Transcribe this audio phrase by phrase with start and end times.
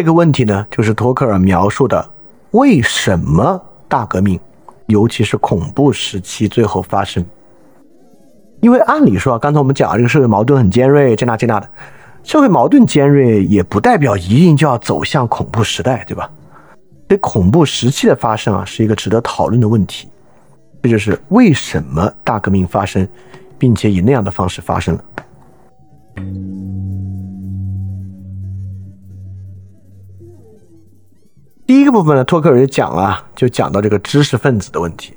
[0.00, 2.10] 这个问题呢，就是托克尔描述的
[2.52, 4.40] 为什么大革命，
[4.86, 7.22] 尤其是恐怖时期最后发生。
[8.62, 11.68] 因为按理说啊，刚才我们讲这个社会矛盾很尖锐，这那这那的，
[12.22, 16.30] 社会矛盾尖锐也不代表一定就要走向恐怖时代，对吧？
[17.06, 20.08] 这恐怖时期的发生啊，是一个值得讨论的问题。
[20.82, 23.06] 这就是为什么大革命发生，
[23.58, 25.04] 并且以那样的方式发生了。
[31.70, 35.14] 第一个部分呢，托克尔就讲啊，就讲到这个知识分子的问题。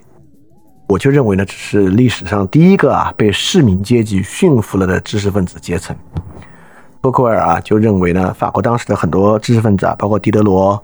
[0.88, 5.96] 我就认为呢，这是历史上第一个啊被市民阶级驯服了的知识分子阶层。
[7.02, 10.80] 托克尔啊就认为呢，法国当时的很多知识分子啊，包括狄德罗、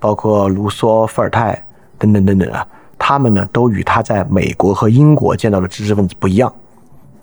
[0.00, 1.64] 包括卢梭、伏尔泰
[1.96, 2.66] 等等等等啊，
[2.98, 6.52] 他们呢都与他在美国和英国见到的知识分子不一样。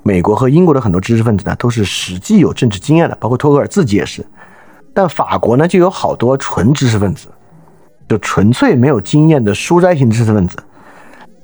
[0.02, 4.26] 美国和英国的很多知识分子呢，都是实际有政治经验的，包括托克尔自己也是。
[4.94, 7.28] 但法国呢，就有好多纯知识分子，
[8.12, 10.58] 就纯粹没有经验的书斋型知识分子。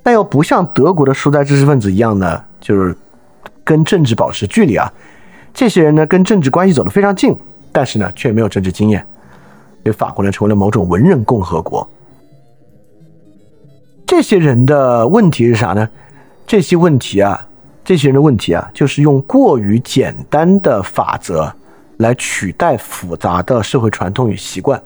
[0.03, 2.93] 但又不像德国的书斋知识分子一样呢，就是
[3.63, 4.91] 跟政治保持距离啊。
[5.53, 7.33] 这些人呢，跟政治关系走得非常近，
[7.71, 8.99] 但是呢，却没有政治经验。
[9.81, 11.89] 所以法国呢，成为了某种文人共和国。
[14.05, 15.87] 这些人的问题是啥呢？
[16.45, 17.47] 这些问题啊，
[17.85, 21.49] 这些人的问题啊，就是用过于简单的法则
[21.99, 24.81] 来取代复杂的社会传统与习惯。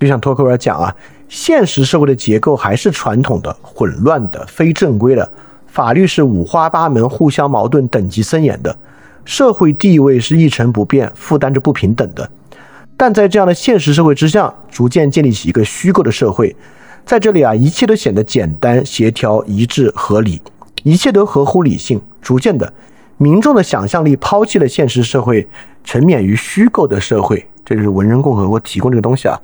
[0.00, 0.92] 就像托克维尔讲啊。
[1.28, 5.30] 现实社会的结构还是传统的、混乱的、非正规的，
[5.68, 8.76] 法律是五花八门、互相矛盾、等级森严的，
[9.24, 12.28] 社会地位是一成不变、负担着不平等的。
[12.96, 16.56] 但在这样的现实社会之下，逐渐建立起一个虚构的社会，
[17.06, 20.42] 在这里啊，一切都显得简单、协调、一致、合理，
[20.82, 22.00] 一切都合乎理性。
[22.20, 22.72] 逐渐的，
[23.18, 25.48] 民众的想象力抛弃了现实社会，
[25.84, 27.46] 沉湎于虚构的社会。
[27.64, 29.38] 这就是文人共和国提供这个东西啊。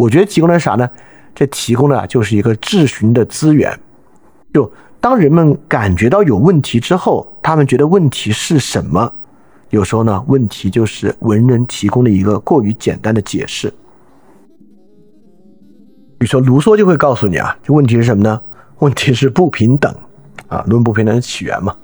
[0.00, 0.88] 我觉得提供的是啥呢？
[1.34, 3.78] 这提供的就是一个质询的资源，
[4.54, 9.12] 就当人们感觉到有问题之后，他们觉得问题是什么？
[9.68, 13.68] 有时候呢，问题就是文人提供的一个过于简单的解释。
[16.18, 18.40] 比如说，卢梭就会告诉你啊，这问题是什么呢？
[18.78, 19.94] 问题是不平等
[20.48, 21.76] 啊，论不平等的起源嘛。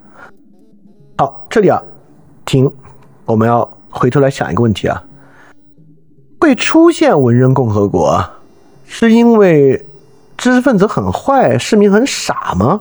[1.18, 1.82] 好，这里啊，
[2.46, 2.70] 停，
[3.26, 5.02] 我们要回头来想一个问题啊，
[6.38, 8.24] 会出现文人共和国？
[8.84, 9.84] 是因为
[10.36, 12.80] 知识分子很坏，市民很傻吗？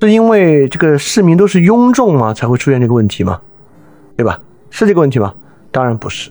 [0.00, 2.32] 是因为这个市民都是庸众吗？
[2.32, 3.40] 才会出现这个问题吗？
[4.16, 4.40] 对吧？
[4.70, 5.34] 是这个问题吗？
[5.70, 6.30] 当然不是。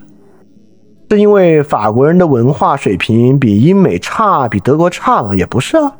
[1.09, 5.35] 是因为法国人的文化水平比英美差，比德国差吗？
[5.35, 5.95] 也不是啊，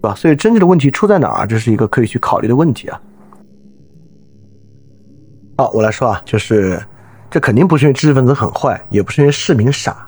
[0.00, 0.14] 对吧？
[0.14, 1.46] 所以真正的问题出在哪儿？
[1.46, 3.00] 这是一个可以去考虑的问题啊。
[5.56, 6.80] 好，我来说啊，就是
[7.34, 10.06] 这肯定不是因为知识分子很坏，也不是因为市民傻。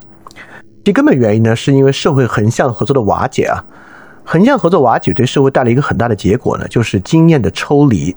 [0.85, 3.65] 其根本原因呢，是因为社会横向合作的瓦解啊，
[4.23, 8.15] 横向合作瓦解对社会带来一个很大的结果呢，就是经验的抽离。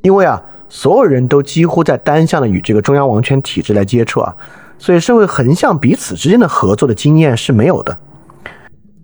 [0.00, 4.34] 因为啊，所有人都几乎在单向的与这个中央王权体制来接触啊，
[4.78, 7.94] 所以社会横向彼此之间的合作的经验是没有的。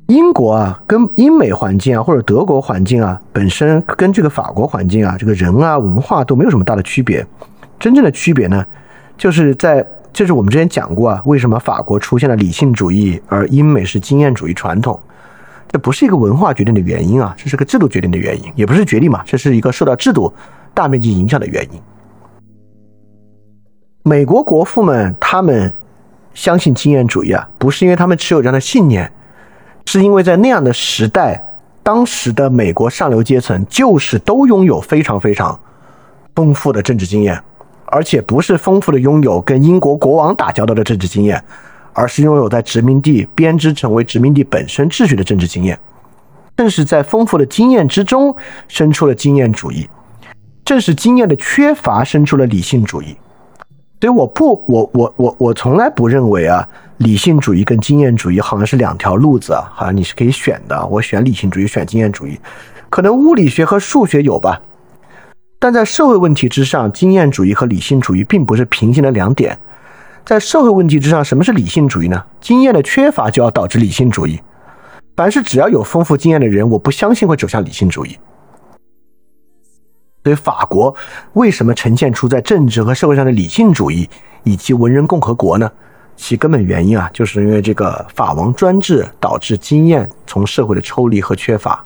[0.06, 7.22] 英国啊，跟英美环境啊，或者德国环境啊，本身跟这个法国环境啊，这个人啊文化都没有什么大的区别。
[7.78, 8.62] 真正的区别呢，
[9.20, 9.86] 就是在。
[10.12, 15.00] 就是我们之前讲过啊，为什么法国出现了理性主义，而英美是经验主义传统？
[15.68, 20.34] 这不是一个文化决定的原因啊，这是个制度决定的原因，也不是决定嘛，这是一个受到制度
[20.74, 21.80] 大面积影响的原因。
[24.02, 25.72] 美国国父们他们
[26.34, 29.12] 相信经验主义啊，不是因为他们持有这样的信念，
[29.86, 31.40] 是因为在那样的时代，
[31.84, 35.58] 当时的美国上流阶层就是都拥有非常非常
[36.34, 37.40] 丰富的政治经验。
[37.90, 41.42] 而且不是丰富的拥有跟英国国王打交道的政治经验，
[41.92, 45.78] 而是拥有在殖民地编织成为殖民地本身秩序的政治经验。
[46.56, 48.36] 正是在丰富的经验之中
[48.68, 49.88] 生出了经验主义，
[50.64, 53.16] 正是经验的缺乏生出了理性主义。
[54.00, 56.66] 所以我不，我我我我从来不认为啊，
[56.98, 60.86] 理性主义跟经验主义好像是两条路子啊，好像你是可以选的。
[60.86, 62.38] 我选理性主义，选经验主义，
[62.88, 64.60] 可能物理学和数学有吧。
[65.60, 69.56] 但在社会问题之上，经验主义和理性主义并不是平行的两点。
[70.24, 72.24] 在社会问题之上，什么是理性主义呢？
[72.40, 74.40] 经验的缺乏就要导致理性主义。
[75.14, 78.18] 凡是只要有丰富经验的人，我不相信会走向理性主义。
[80.24, 80.96] 所以，法国
[81.34, 84.08] 为什么呈现出在政治和社会上的理性主义
[84.44, 85.70] 以及文人共和国呢？
[86.16, 91.84] 其根本原因啊，就是因为这个法王专制导致经验从社会的抽离和缺乏。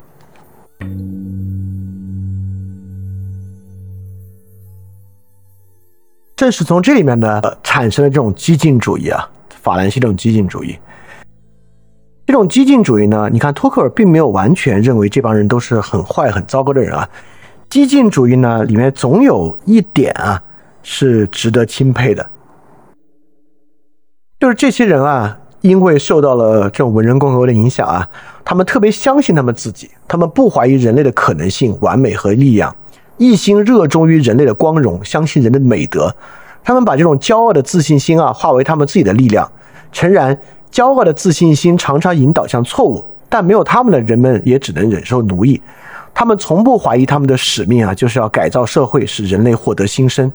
[6.45, 9.27] 正是从这里面呢，产生了这种激进主义啊，
[9.63, 10.79] 法兰西这种激进主义。
[12.27, 17.09] 这种激进主义呢，你看托克尔并没有完全认为这帮人都是很坏、很糟糕的人啊。
[17.71, 20.39] 激进主义呢，里面总有一点啊
[20.83, 22.29] 是值得钦佩的，
[24.39, 28.07] 就是这些人啊，因为受到了这种文人共和国的影响啊，
[28.45, 32.77] 他们特别相信他们自己，他们不怀疑人类的可能性、完美和力量，
[33.17, 36.15] 一心热衷于人类的光荣，相信人的美德。
[36.63, 39.51] 他们把这种骄傲的自信心啊，化为他们自己的力量。
[39.93, 40.39] 诚然。
[40.73, 45.63] 骄傲的自信心常常引导向错误，但没有他们的人们也只能忍受奴役。
[46.13, 50.33] 他们从不怀疑他们的使命啊，就是要改造社会，使人类获得新生。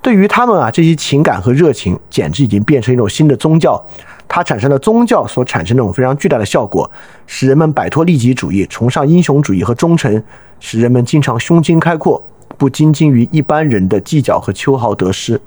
[0.00, 3.84] 对于他们啊，这些情感和热情简直已经变成一种新的宗教。
[4.28, 6.88] 它产生了宗教所产生那种非常巨大的效果，
[7.26, 10.22] 使人们摆脱利己主义，崇尚英雄主义和忠诚，
[10.66, 12.24] 使人们经常胸襟开阔，
[12.56, 15.38] 不斤斤于一般人的计较和秋毫得失。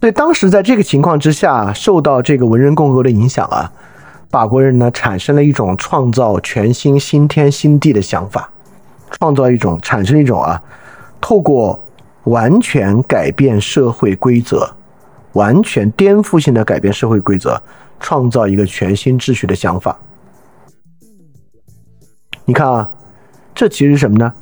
[0.00, 3.70] 所以当时在这个情况之下，受到这个文人共和的影响啊，
[4.28, 8.50] 法国人呢产生了一种创造全新新天新地的想法，
[9.12, 10.60] 创造一种产生一种啊，
[11.20, 11.80] 透过
[12.24, 14.68] 完全改变社会规则，
[15.34, 17.62] 完全颠覆性的改变社会规则，
[18.00, 19.96] 创造一个全新秩序的想法。
[22.44, 22.90] 你看啊，
[23.54, 24.32] 这其实是什么呢？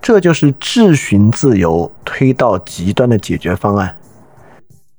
[0.00, 3.96] 这就是质询自由推到极端的解决方案。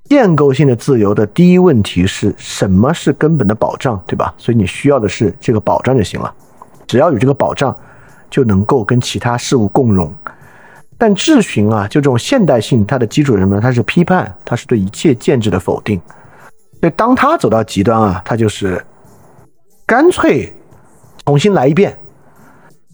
[0.05, 4.33] 建构性的自由的第一问题是什么是根本的保障，对吧？
[4.37, 6.31] 所以你需要的是这个保障就行了，
[6.85, 7.75] 只要有这个保障，
[8.29, 10.13] 就能够跟其他事物共荣。
[10.97, 13.61] 但质询啊，就这种现代性，它的基础是什么呢？
[13.61, 15.99] 它是批判，它是对一切建制的否定。
[16.79, 18.85] 所以当它走到极端啊，它就是
[19.85, 20.53] 干脆
[21.25, 21.97] 重新来一遍。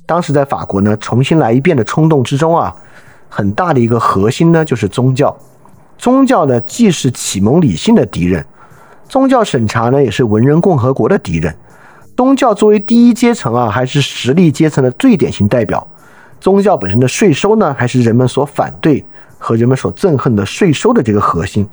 [0.09, 2.75] 当时在法国呢，重新来一遍的冲动之中啊，
[3.29, 5.37] 很大的一个核心呢，就是宗教。
[5.99, 8.43] 宗教呢，既是启蒙理性的敌人，
[9.07, 11.55] 宗教审查呢，也是文人共和国的敌人。
[12.17, 15.87] 宗教作为第一阶层啊，还是实力阶层的最典型代表。
[16.41, 19.05] 宗教本身的税收呢，还是人们所反对
[19.37, 21.69] 和人们所憎恨的税收的这个核心。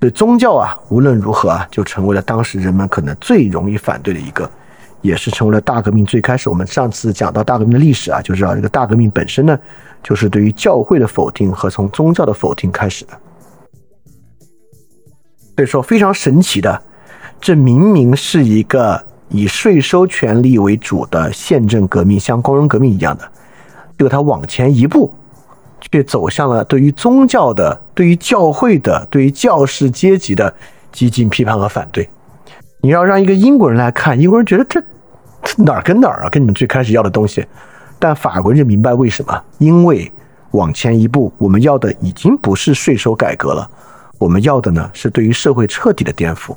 [0.00, 4.50] 对宗教啊，无论如何啊，就成为了当时人们可能最容易反对的一个，
[5.04, 6.48] 也是成为了大革命最开始。
[6.48, 9.56] 我们上次讲到大革命的历史啊，就知道这个大革命本身呢。
[10.02, 13.12] 就是对于教会的否定和从宗教的否定开始的，
[15.56, 16.82] 所以说非常神奇的，
[17.40, 23.24] 这明明是一个以税收权利为主的宪政革命，像工人革命一样的，
[23.96, 25.10] 结果他往前一步，
[25.90, 30.54] 却走向了对于宗教的、对于教会的、对于教士阶级的
[30.92, 32.06] 激进批判和反对。
[32.82, 34.84] 你要让一个英国人来看，英国人觉得这
[35.56, 37.44] 哪儿跟哪儿啊，跟你们最开始要的东西。
[37.98, 39.42] 但法国人就明白为什么？
[39.58, 40.12] 因为
[40.50, 43.70] 往前一步，我们要的已经不是税收改革了，
[44.18, 46.54] 我们要的呢是对于社会彻底的颠覆。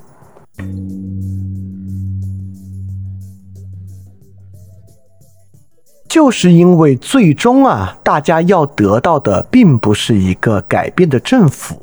[6.09, 11.79] 就是因为最终啊，大家要得到的并不是一个改变的政府，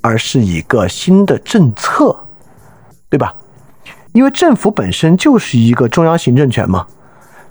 [0.00, 2.16] 而是一个新的政策，
[3.10, 3.34] 对吧？
[4.12, 6.86] 因为政府本身就是一个中央行政权嘛。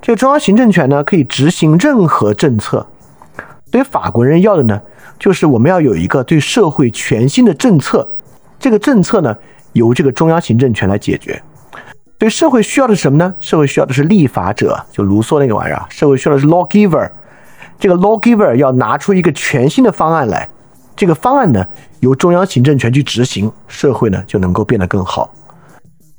[0.02, 2.86] 这个中央行政权呢，可以执行任何政策。
[3.72, 4.82] 所以法国人要的呢，
[5.20, 8.08] 就是我们要有一个对社会全新的政策。
[8.60, 9.36] 这个政策呢，
[9.74, 11.42] 由这个中央行政权来解决。
[12.18, 13.34] 对社会需要的是什么呢？
[13.40, 15.86] 社会需要的是立法者，就卢梭那个玩意儿。
[15.90, 17.10] 社会需要的是 lawgiver。
[17.80, 20.50] 这个 lawgiver 要拿出一个全新的方案来。
[20.98, 21.66] 这个方案呢，
[22.02, 25.34] 由中央行政权去执行，社会呢就能够变得更好。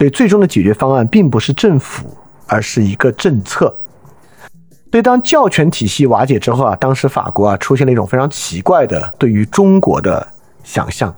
[0.01, 2.05] 所以最终的解决方案，并不是政府。
[2.53, 3.73] 而是一个政策。
[4.91, 10.27] 所以，当教权体系瓦解之后啊，当时法国啊出现了一种非常奇怪的对于中国的
[10.65, 11.15] 想象。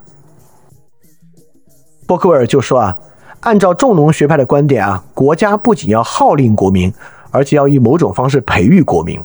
[2.07, 2.99] 波克维尔就说啊，
[3.41, 6.93] 按照重农学派的观点啊，国家不仅要号令国民，
[7.31, 9.19] 而且要以某种方式培育国民。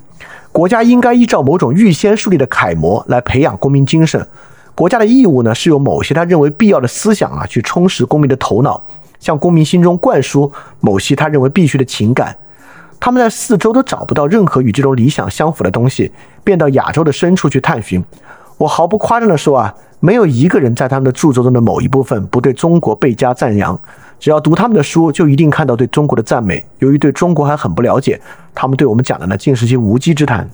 [0.54, 4.26] 国家应该依照某种预先树立的楷模来培养公民精神。
[4.74, 8.82] 国家的义务呢，是由某些他认为必要的思想啊，去充实公民的头脑。
[9.28, 12.34] 向公民心中灌输某些他认为必须的情感，
[12.98, 16.10] 他们在四周都找不到任何与这种理想相符的东西，
[16.46, 18.02] 便到亚洲的深处去探寻。
[18.58, 23.78] 我毫不夸张地说啊，没有一个人在他们的著作中的某一部分不对中国倍加赞扬。
[24.18, 26.66] 只要读他们的书，就一定看到对中国的赞美。
[26.80, 28.18] 由于对中国还很不了解，
[28.56, 30.50] 他们对我们讲的呢，尽是些无稽之谈。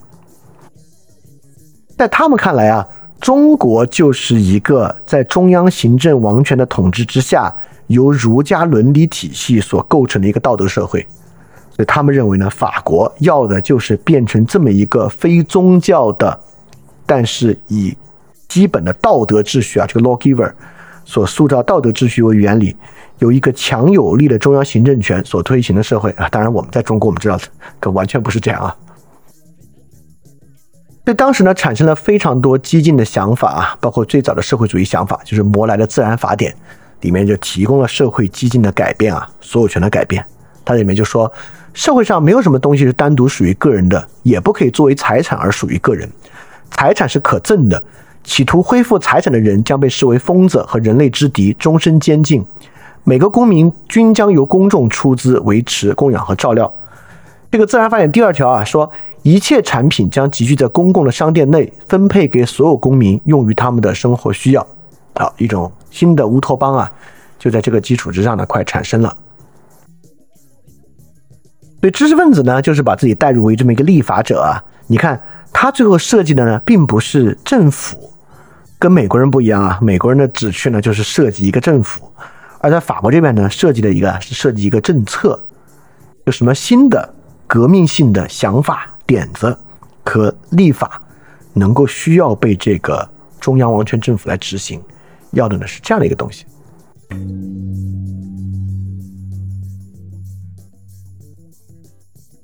[1.96, 2.84] 在他们看来啊，
[3.20, 7.54] 中国就是一个在中央行政王权的统治之下。
[7.88, 11.06] 由儒家伦理体系所构成的一个道德社会，
[11.70, 16.40] 所以他们认为呢，法国要的就是变成这么一个非宗教的
[17.06, 17.96] 但是以
[18.48, 20.52] 基本的道德秩序啊，这个 lawgiver
[21.04, 22.74] 所塑造道德秩序为原理，
[23.18, 26.28] 有一个强有力的中央行政权所推行的社会啊。
[26.30, 27.38] 当然，我们在中国我们知道，
[27.78, 28.74] 可完全不是这样啊。
[31.04, 36.56] 所以当时呢，产生了非常多激进的想法啊，包括最早的社会主义想法，就是摩莱的自然法典
[37.04, 40.24] 里面就提供了社会激进的改变啊，所有权的改变。
[40.64, 41.30] 它里面就说，
[41.74, 46.10] 社会上没有什么东西是单独属于个人的，也不可以作为财产而属于个人。
[46.70, 47.80] 财产是可赠的，
[48.24, 52.42] 企图恢复财产的人将被视为疯子和人类之敌，终身监禁。
[53.04, 56.72] 每个公民均将由公众出资维持、供养和照料。
[57.50, 58.90] 这个自然法典第二条啊说。
[59.26, 64.66] 一切产品将集聚在公共的商店内，分配给所有公民，用于他们的生活需要。
[65.14, 66.90] 好，一种新的乌托邦啊，
[67.38, 69.16] 就在这个基础之上呢，快产生了。
[71.80, 74.62] 所以知识分子呢，就是把自己代入为这么一个立法者啊。
[74.86, 75.20] 你看
[75.52, 78.12] 他最后设计的呢，并不是政府，
[78.78, 79.78] 跟美国人不一样啊。
[79.82, 82.10] 美国人的旨趣呢，就是设计一个政府，
[82.58, 85.38] 而在法国这边呢，设计的一个是设计一个政策，
[86.24, 87.14] 有什么新的
[87.46, 88.90] 革命性的想法。
[89.06, 89.54] 点子
[90.02, 91.02] 和立法
[91.52, 93.06] 能够需要被这个
[93.38, 94.80] 中央王权政府来执行，
[95.34, 96.46] 要的呢是这样的一个东西。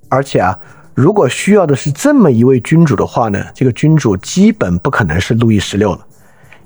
[0.08, 0.58] 而且啊，
[0.94, 6.06] 如果需要的是这么一位君主的话呢，这个君主基本不可能是路易十六了，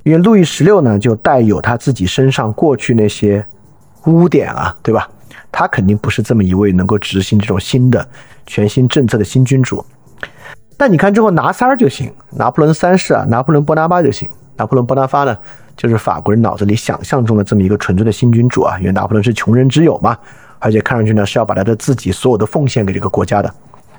[0.02, 3.44] 因为路易十六呢就带有他自己身上过去那些
[4.06, 5.08] 污点啊，对吧？
[5.52, 8.06] 他肯定不是这么一位能够执行这种新的。
[8.46, 9.82] 全新政策的新君主，
[10.76, 14.28] 但你看之后拿三儿就行，拿破仑三世啊，拿破仑波拿巴就行。
[14.56, 15.36] 拿破仑波拿巴呢，
[15.76, 20.16] 就是法国人脑子里想象中的这么一个纯粹的新君主啊，因为拿破仑是穷人之友嘛，
[20.58, 23.48] 而且看上去呢是要把他的自己所有的奉献给这个国家的。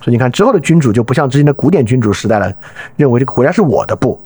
[0.01, 2.53] 所以你看之后的君主就不像之前的古典君主时代了，
[2.95, 4.19] 认为这个国家是我的不，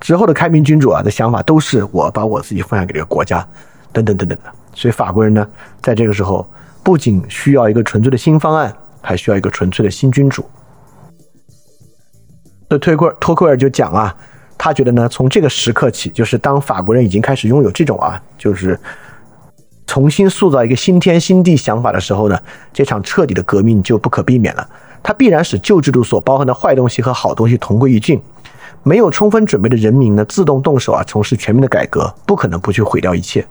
[0.00, 3.46] 之后的开明君主啊的想法都是我把我自己奉献给这个国家，
[3.92, 4.50] 等等等等的。
[4.74, 5.46] 所以法国人呢，
[5.82, 6.46] 在这个时候
[6.82, 8.74] 不仅需要一个纯粹的新方案。
[9.02, 10.44] 还需要一个纯粹的新君主。
[12.68, 14.12] 那推克托克尔就讲啊，
[14.58, 18.78] 他觉得呢，从这个时刻起，就是当法国人已经开始拥有这种啊，就是
[19.86, 22.40] 重新塑造一个新天新地想法的时候呢，
[22.72, 24.68] 这场彻底的革命就不可避免了。
[25.02, 28.20] 它必然使旧制度所包含的坏东西和好东西同归于尽。
[28.82, 33.46] 没有充分准备的人民呢，自动动手啊，从事全面的改革，不可能不去毁掉一切。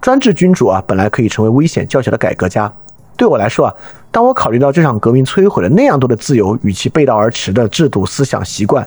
[0.00, 2.70] 专制君主啊，本来可以成为危险较小的改革家。
[3.16, 3.74] 对我来说啊。
[4.12, 8.84] 当我考虑到这场革命摧毁了那样多的自由与其背道而驰的制度、思想习惯，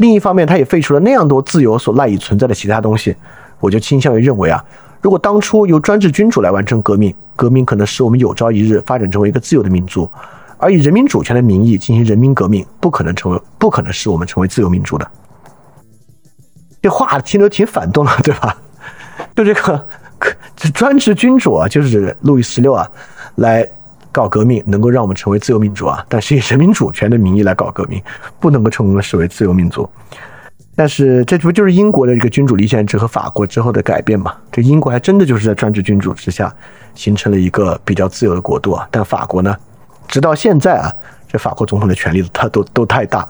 [0.00, 3.14] 另一方面，他也废除了那样多自由所赖以存在的其他东西，
[3.58, 4.64] 我就倾向于认为啊，
[5.02, 10.10] 如果当初由专制君主来完成革命，革命可能使我们有朝一日发展成为一个自由的民族，
[10.56, 15.06] 而以人民主权的名义进行人民革命，不可能成为，不可能使我们成为自由民主的。
[16.80, 18.56] 这话听着挺反动的，对吧？
[19.36, 19.86] 就这个，
[20.56, 22.90] 这专制君主啊，就是路易十六啊，
[23.34, 23.68] 来。
[24.12, 28.02] 搞革命能够让我们成为自由民主啊，但是以人民主权的名义来搞革命，
[28.38, 29.88] 不能够成功视为自由民族。
[30.76, 34.34] 但是这不就是英国的这个君主立宪制和法国之后的改变吗？
[34.50, 36.54] 这英国还真的就是在专制君主之下
[36.94, 38.88] 形成了一个比较自由的国度啊。
[38.90, 39.54] 但法国呢，
[40.08, 40.90] 直到现在啊，
[41.28, 43.28] 这法国总统的权力它都都太大。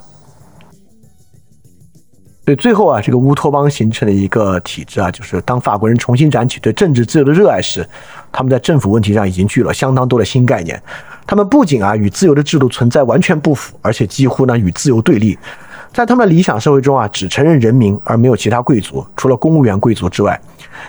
[2.51, 7.89] 所以最后啊，这个乌托邦形成了一个体制啊，就是当法国人重新燃起对政治自由的热爱时。
[8.33, 10.83] 他们在政府问题上已经具了相当多的新概念，
[11.25, 15.39] 他们不仅啊与自由的制度存在完全不符，而且几乎呢与自由对立。
[15.93, 20.41] 在他们的理想社会中啊，只承认人民而没有其他贵族，除了公务员贵族之外，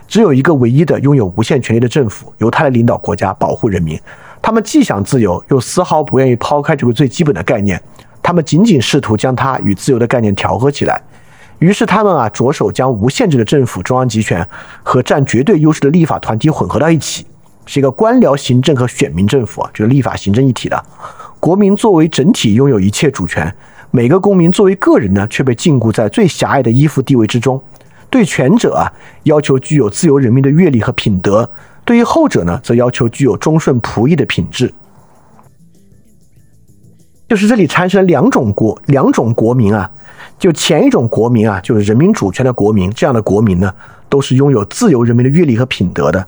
[0.07, 4.01] 只有一个唯一的拥有无限权力的政府，由他来领导国家，保护人民。
[4.41, 7.79] 他们既想自由，又丝毫不愿意抛开这个最基本的概念，
[8.23, 10.99] 他们仅仅试图将它与自由的概念调和起来。
[11.61, 14.45] 于是他们啊着手将无限制的政府中央集权
[14.81, 17.23] 和占绝对优势的立法团体混合到一起。
[17.67, 20.83] 是一个官僚行政和选民政府啊，就是立法行政一体的。
[21.39, 23.55] 国民作为整体拥有一切主权，
[23.91, 27.61] 每个公民作为个人呢，却被禁锢在最狭隘的依附地位之中。
[28.09, 28.91] 对前者啊，
[29.23, 31.45] 要求具有自由人民的阅历和品德；
[31.85, 34.73] 对于后者呢，则要求具有忠顺仆役的品质。
[37.31, 39.89] 就是这里产生了两种国两种国民啊，
[40.37, 43.73] 就前一种国民啊，就是人民主权的国民，这样的国民呢，
[44.09, 46.27] 都是拥有自由人民的阅历和品德的。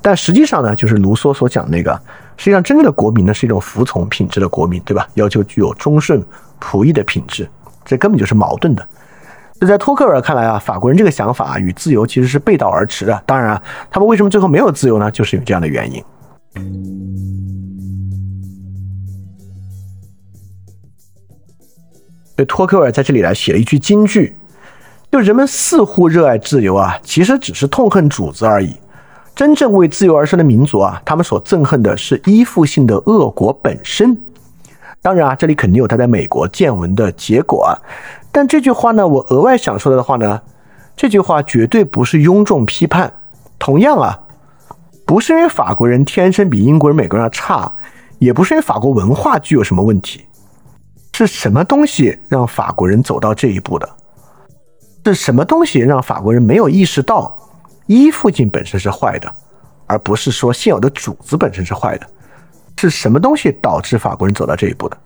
[0.00, 2.00] 但实际上呢，就是卢梭所讲那个，
[2.36, 5.08] 实际上真正的国民呢是一种服从品质的国民，对吧？
[5.14, 6.24] 要求具有忠顺
[6.60, 7.50] 仆役的品质，
[7.84, 8.88] 这根本就是矛盾的。
[9.58, 13.20] 那在托克尔看来啊，法国人这个想法与自由其实是背道而驰的。
[13.26, 15.10] 当然啊，他们为什么最后没有自由呢？
[15.10, 16.00] 就是有这样的原因。
[22.46, 24.34] 托克尔在这里来写了一句金句，
[25.12, 28.74] 就人们似乎热爱自由啊，其实只是痛恨主子而已。
[29.34, 34.16] 真正为自由而生的民族啊，他们所憎恨的是依附性的恶国本身。
[35.02, 37.76] 当然啊，这里肯定有他在美国见闻的结果啊。
[38.32, 40.40] 但这句话呢，我额外想说的话呢，
[40.96, 43.12] 这句话绝对不是庸众批判。
[43.58, 44.18] 同样啊，
[45.04, 47.72] 不是因为法国人天生比英国人、美国人要差，
[48.18, 50.24] 也不是因为法国文化具有什么问题，
[51.16, 53.88] 是什么东西让法国人走到这一步的？
[55.04, 57.38] 是什么东西让法国人没有意识到？
[57.86, 59.32] 依附性本身是坏的，
[59.86, 62.06] 而不是说现有的主子本身是坏的。
[62.76, 64.96] 是什么东西导致法国人走到这一步的？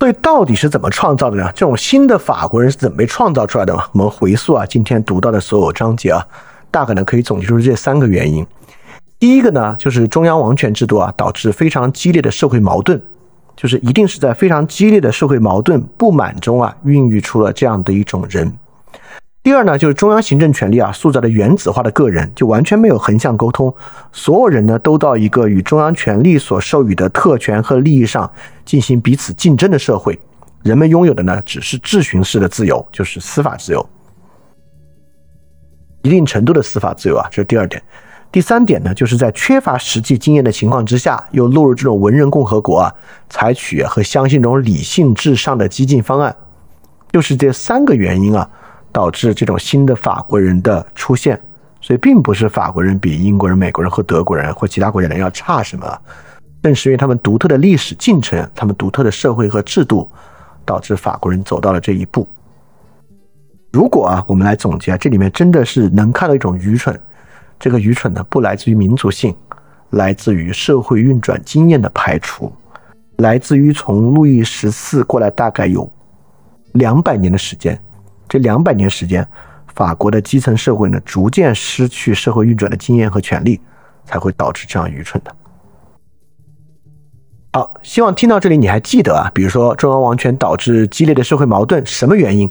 [0.00, 1.44] 所以到底是怎么创造的呢？
[1.54, 3.84] 这种新的法国人是怎么被创造出来的嘛？
[3.92, 6.26] 我们回溯啊，今天读到的所有章节啊，
[6.70, 8.46] 大概呢可以总结出这三个原因。
[9.22, 13.00] 第一个呢，就是中央王权制度啊，导致非常激烈的社会矛盾。
[13.54, 18.52] 就是一定是在非常激烈的社会矛盾不满中啊，孕育出了这样的一种人。
[19.40, 23.72] 第二呢，就是中央行政权力啊，塑造的原子化的个人，就完全没有横向沟通，
[24.10, 28.28] 所有人呢都到一个与中央权力所授予的特权和利益上
[28.64, 30.18] 进行彼此竞争的社会。
[30.64, 33.88] 人们拥有的呢，只是质询式的自由，就是司法自由，
[36.02, 37.80] 一定程度的司法自由啊，这是第二点。
[38.32, 42.94] 第三点呢，就是在缺乏实际经验的情况之下，又落入这种文人共和国啊，
[43.28, 46.34] 采取和相信这种理性至上的激进方案，
[47.12, 48.48] 就是这三个原因啊，
[48.90, 51.38] 导致这种新的法国人的出现。
[51.82, 55.98] 所以，并不是法国人比英国人、美国人和德国人或其他国家人要差什么，
[56.62, 60.08] 正是因为他们独特的历史进程、他们独特的社会和制度，
[60.64, 62.26] 导致法国人走到了这一步。
[63.72, 66.98] 如果啊，我们来总结，这里面真的是能看到一种愚蠢。
[67.62, 69.32] 这个愚蠢呢，不来自于民族性，
[69.90, 72.52] 来自于社会运转经验的排除，
[73.18, 75.88] 来自于从路易十四过来大概有
[76.72, 77.80] 两百年的时间，
[78.28, 79.24] 这两百年时间，
[79.76, 83.60] 法国的基层社会呢，逐渐失去社会运转的经验和权利，
[84.04, 85.32] 才会导致这样愚蠢的。
[87.52, 92.50] 好，希望听到这里你还记得啊，比如说中央王权导致激烈的社会矛盾，什么原因？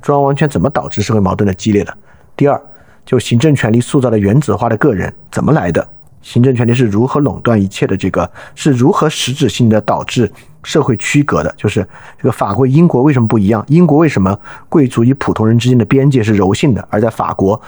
[0.00, 1.98] 中央王权怎么导致社会矛盾的激烈的？
[2.36, 2.62] 第二。
[3.04, 5.86] 就行政权力塑造的原子化的个人怎么来的？
[6.22, 7.96] 行政权力是如何垄断一切的？
[7.96, 10.30] 这个是如何实质性的导致
[10.62, 11.52] 社会区隔的？
[11.56, 11.84] 就是
[12.16, 13.64] 这个法国、英国为什么不一样？
[13.66, 14.38] 英国为什么
[14.68, 17.60] 贵族与普通人之间的边界是柔性的，而在法国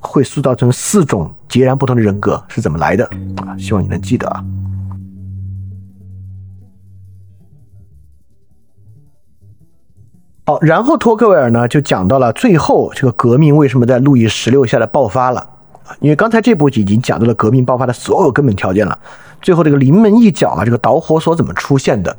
[0.00, 3.04] 会塑造成四种截然不同的人格是怎么来的？
[3.36, 4.44] 啊，希望你能记得啊。
[10.44, 15.38] 好，然后托克维尔呢就讲到了最后这个革命为什么在路易十六下来爆发了
[15.84, 15.94] 啊？
[16.00, 18.98] 因为刚才这部已经讲到了革命爆发的所有根本条件了。
[19.40, 22.16] 最后这个临门一脚啊，这个导火索怎么出现的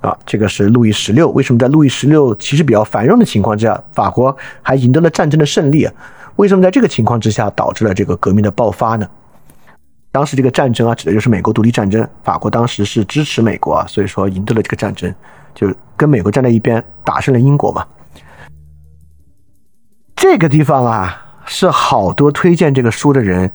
[0.00, 0.16] 啊？
[0.24, 5.92] 这个是路易十六为什么在路易十六其实比较繁荣的情况之下，法国还赢得了战争的胜利啊？
[6.36, 9.06] 为什么在这个情况之下导致了这个革命的爆发呢？
[10.10, 15.14] 当时这个战争啊，指的就是美国独立战争，法国当时是支持美国啊，所以说赢得了这个战争。
[15.58, 17.84] 就是跟美国站在一边，打胜了英国嘛。
[20.14, 23.50] 这个地方啊，是好多推荐这个书的人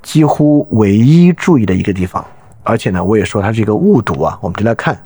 [0.00, 2.24] 几乎唯一注意的一个地方。
[2.62, 4.38] 而且呢，我也说它是一个误读啊。
[4.40, 4.96] 我们就来看，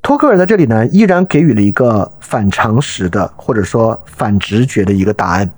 [0.00, 5.50] 托克尔在这里呢，依然给予了一个反常识的，或者说反直觉的一个答案，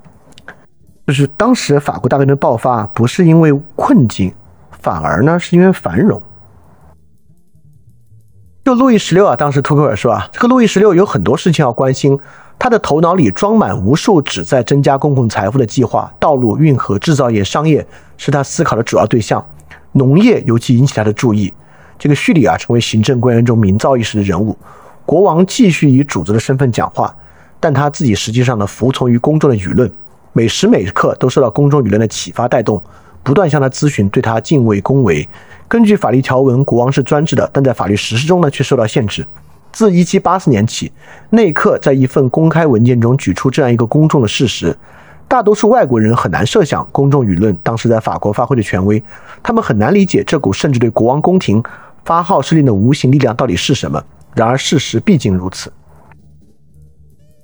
[1.07, 4.35] 就是当时法国大革命的爆发不是因为困境，
[4.81, 6.21] 反而呢是因为繁荣。
[8.67, 12.19] 就路易十六啊，当时托克尔说啊，这个路易十六有很多事情要关心，
[12.59, 19.47] 他的头脑里装满无数旨在增加公共财富的计划，道路、运河、制造业、商业是他思考的主要对象，
[19.93, 21.55] 农业尤其引起他的注意。
[21.97, 24.59] 这个叙里啊，成为行政官员中名噪一时的人物。
[25.05, 27.15] 国王继续以主子的身份讲话，
[27.61, 29.89] 但他自己实际上呢，服从于公众的舆论，
[30.33, 32.83] 每时每刻都受到公众舆论的启发带动，
[33.27, 35.29] 不断向他咨询，对他敬畏恭维。
[35.67, 39.27] 根据法律条文，国王是专制的，但在法律实施中呢，却受到限制。
[39.73, 40.93] 自1780年起，
[41.31, 44.79] 内克在一份公开文件中举出这样一个公众的事实：
[45.27, 49.03] 大多数外国人很难设想公众舆论当时在法国发挥的权威，
[49.43, 51.61] 他们很难理解这股甚至对国王宫廷
[52.05, 54.01] 发号施令的无形力量到底是什么。
[54.37, 55.73] 然而，事实毕竟如此。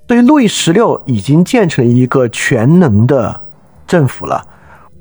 [0.06, 3.40] 对于路易十六已经建成了一个全能的
[3.84, 4.46] 政府了。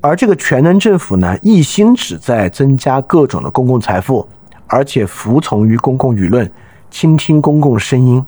[0.02, 4.28] 而这个全能政府呢，一心只在增加各种的公共财富，
[4.66, 6.50] 而且服从于公共舆论，
[6.90, 8.22] 倾听公共声音。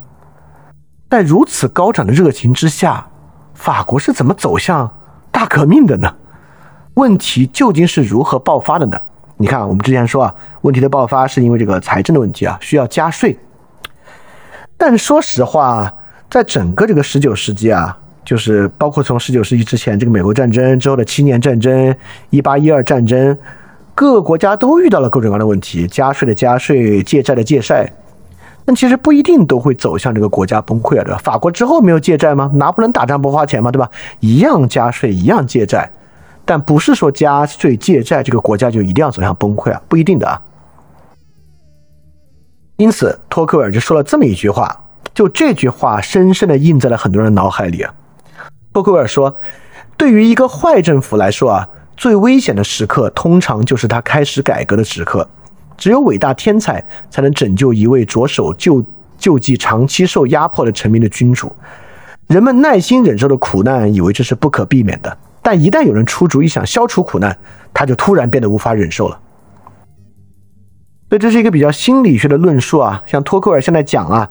[1.10, 3.04] 在如此高涨的热情之下，
[3.54, 4.88] 法国是怎么走向
[5.32, 6.14] 大革命的呢？
[6.94, 9.00] 问题究竟是如何爆发的呢？
[9.36, 13.36] 你看，我们之前说啊，问题的爆发是因为这个财政的问题啊，需要加税。
[14.76, 15.92] 但说实话，
[16.30, 21.94] 在整个这个十九世纪啊，就是包括从十九世纪之前这个美国战争之后的七年战争、
[22.30, 23.36] 一八一二战争，
[23.94, 27.92] 各个国家都遇到了各种各样的问题，加税的加税，借债的借债。
[28.64, 31.20] 但其实不一定都会走向这个国家崩溃啊，对吧？
[31.22, 32.50] 法国之后没有借债吗？
[32.54, 33.70] 拿破仑打仗不花钱吗？
[33.70, 33.90] 对吧？
[34.20, 35.90] 一样加税，一样借债，
[36.46, 40.40] 但不是说加税借债这个国家就一定要走向崩溃啊，不一定的啊。
[42.76, 47.94] 因此，托克尔就说了这么一句话，就这句话深深的印在了很多人脑海里啊。
[48.74, 49.32] 托克尔说，
[49.96, 55.28] 对于一个坏政府来说啊，最危险的时刻通常就是他开始改革的时刻。
[55.76, 58.84] 只有伟大天才才能拯救一位着手救
[59.16, 61.54] 救济长期受压迫的臣民的君主。
[62.26, 67.38] 人们耐心忍受的苦难，以为这是不可避免的，但一旦有人出主意想消除苦难，
[67.72, 69.20] 他就突然变得无法忍受了。
[71.08, 73.00] 所以这是一个比较心理学的论述啊。
[73.06, 74.28] 像托克尔现在讲啊，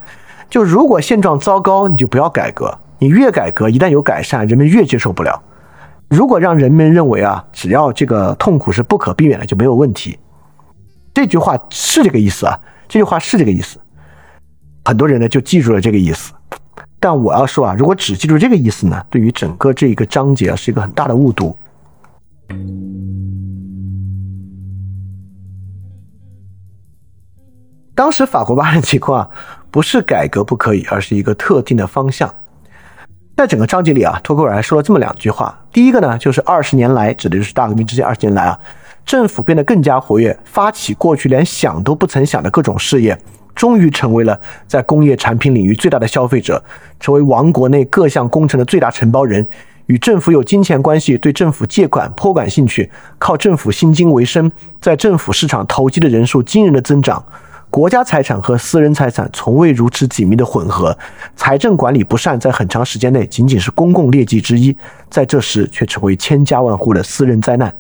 [0.50, 2.78] 就如果现状糟糕，你就不要改革。
[3.04, 5.44] 你越改革，一旦有改善，人们越接受不了。
[6.08, 10.18] 如果让人们认为啊，只要这个痛苦是不可避免的，就没有问题。
[11.14, 13.78] 这句话是这个意思啊，这句话是这个意思，
[14.86, 16.32] 很多人呢就记住了这个意思。
[16.98, 21.54] 但我要说啊，如果只记住这个意思呢，对于整个这一个章节啊，是一个很大的误读。
[27.94, 29.30] 当时法国巴黎情况啊，
[29.70, 32.34] 不是改革不可以，而是一个特定的方向。
[33.36, 35.58] 在整个章节里啊，托克尔还说了这么两句话。
[35.72, 38.58] 第一个呢，就是二十年来，指的就是大革命之前二十年来啊。
[39.06, 43.18] 政府变得更加活跃，发起过去连想都不曾想的各种事业，
[43.56, 46.64] 终于成为了在工业产品领域最大的消费者，
[47.00, 49.46] 成为王国内各项工程的最大承包人，
[49.88, 57.26] 与政府有金钱关系，对政府借款颇感兴趣，靠政府薪金为生，在政府市场投机的人数惊人的增长，
[57.74, 60.96] 国家财产和私人财产从未如此紧密的混合，
[61.36, 64.78] 财政管理不善在很长时间内仅仅是公共劣迹之一，
[65.10, 67.74] 在这时却成为千家万户的私人灾难。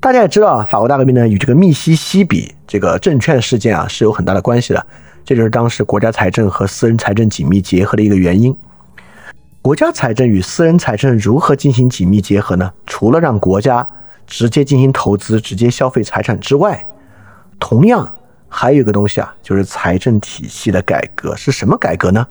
[0.00, 4.86] 大家也知道啊，法国大革命呢与这个密西西比这个证券事件啊是有很大的关系的，
[5.22, 8.56] 这就是当时国家财政和私人财政紧密结合的一个原因。
[9.60, 12.72] 国家财政与私人财政如何进行紧密结合呢？
[12.86, 13.86] 除了让国家
[14.26, 16.82] 直接进行投资、直接消费财产之外，
[17.58, 18.14] 同样
[18.48, 21.34] 还有一个东西啊，就是财政体系的改革。
[21.36, 22.26] 是什么改革呢？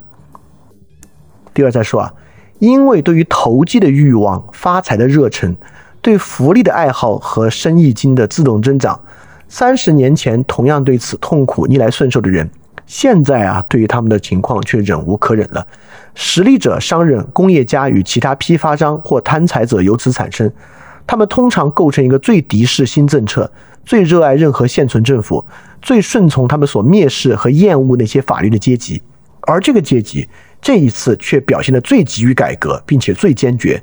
[1.54, 2.13] 第二再说啊，
[2.60, 5.56] 因为对于投机的欲望、发财的热忱。
[6.00, 8.98] 对福利的爱好和生意经的自动增长，
[9.50, 12.50] 三十年前同样对此痛苦逆来顺受的人，
[12.86, 15.68] 现在啊，对于他们的情况却忍无可忍了。
[16.13, 20.50] 实力者、商人、工业家与其他批发商或贪财者由此产生，
[21.06, 23.52] 他们通常构成一个最敌视新政策、
[23.88, 25.45] 最热爱任何现存政府、
[25.82, 29.02] 最顺从他们所蔑视和厌恶那些法律的阶级，
[29.43, 30.28] 而这个阶级
[30.62, 33.82] 这一次却表现得最急于改革，并且最坚决。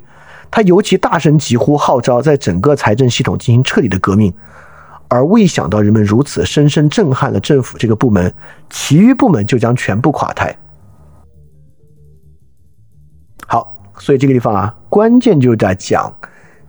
[0.51, 4.31] 他尤其大声疾呼，号召在整个财政系统进行彻底的革命，
[5.07, 8.31] 而未想到人们如此深深震撼了政府这个部门，
[8.69, 10.55] 其余部门就将全部垮台。
[13.47, 16.15] 好，所以这个地方啊，关键就在讲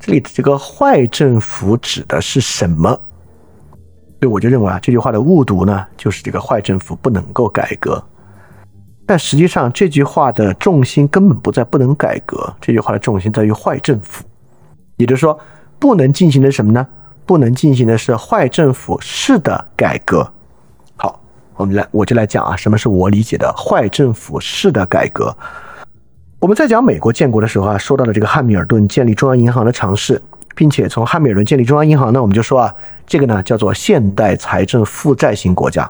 [0.00, 2.98] 这里的这个坏政府指的是什么？
[4.18, 8.02] 所以我就认为啊，这句话的误读呢，就是这个坏政府不能够改革。
[9.04, 14.24] 但实际上，这句话的重心根本不在不能改革，这句话的重心在于坏政府。
[14.96, 15.38] 也就是说，
[15.78, 16.86] 不能进行的什么呢？
[17.24, 20.28] 不能进行的是坏政府式的改革。
[20.96, 21.20] 好，
[21.56, 25.36] 我们来，我就来讲啊，什么是我理解的坏政府式的改革。
[26.38, 30.20] 我们在讲美国建国的时候啊，说到了这个汉密尔顿建立中央银行的尝试，
[30.56, 32.74] 并且从汉密尔顿建立中央银行呢，我们就说啊，
[33.06, 35.88] 这个呢叫做现代财政负债型国家。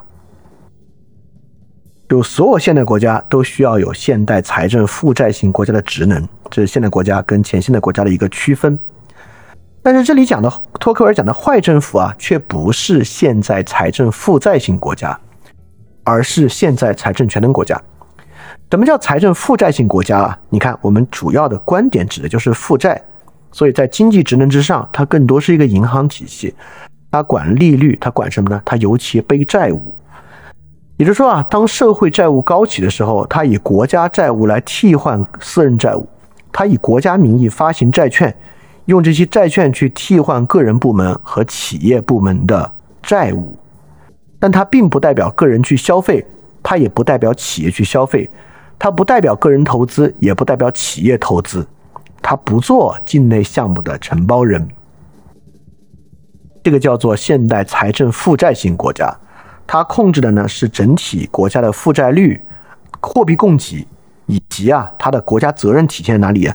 [2.09, 8.79] 就所有现代国家都需要有现代财政负债型国家的职能，这是现代国家跟前现代国家的一个区分。
[9.83, 15.19] 但是这里讲的托克尔讲的坏政府啊，却不是现在财政负债型国家，
[16.05, 17.81] 而是现在财政全能国家。
[18.71, 20.39] 什么叫财政负债型国家啊？
[20.49, 23.01] 你看，我们主要的观点指的就是负债，
[23.57, 26.55] 所以在经济职能之上，它更多是一个银行体系，
[27.11, 28.61] 它管利率，它管什么呢？
[28.67, 29.95] 它尤其背债务。
[30.99, 36.07] 也就是说啊，当社会债务高企的时候，它以国家债务来替换私人债务，
[36.53, 38.37] 它以国家名义发行债券，
[38.85, 42.71] 用这些债券去替换个人部门和企业部门的
[43.03, 43.57] 债务，
[44.39, 46.23] 但它并不代表个人去消费，
[46.63, 48.29] 它也不代表企业去消费，
[48.79, 51.67] 它不代表个人投资，也不代表企业投资，
[52.29, 54.67] 它不做境内项目的承包人。
[56.61, 59.17] 这个叫做现代财政负债型国家，
[59.65, 62.43] 它控制的呢是整体国家的负债率、
[63.01, 63.87] 货币供给
[64.27, 66.51] 以及啊它的国家责任体现在哪里？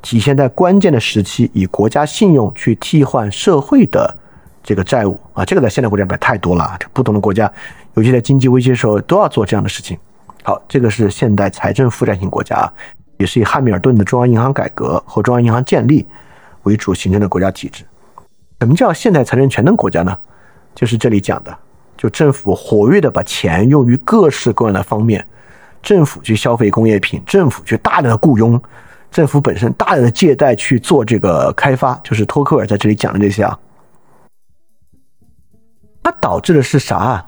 [0.00, 4.16] 体现在关键的时期以国家信用去替换社会的
[4.62, 7.52] 这个债务啊，这个在现代国家里面太多了，这不同的国家，
[7.94, 9.98] 尤其在经济危机的时候都要做这样的事情。
[10.44, 12.72] 好，这个是现代财政负债型国家，
[13.16, 16.06] 也是以汉密尔顿的中央银行改革和中央银行建立
[16.62, 17.84] 为主形成的国家体制。
[18.60, 20.16] 什么叫现代财政全能国家呢？
[20.74, 21.56] 就是这里讲的，
[21.96, 25.26] 就政府活跃的把钱用于各式各样的方面，
[25.82, 28.60] 政府去消费工业品，政府去大量的雇佣，
[29.10, 33.58] 政府本身大量的借贷去做这个开发，就是托克尔在这里讲的这些啊。
[36.02, 37.26] 它导致的是啥啊？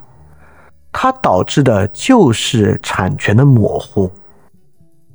[0.93, 4.11] 它导致的就是产权的模糊，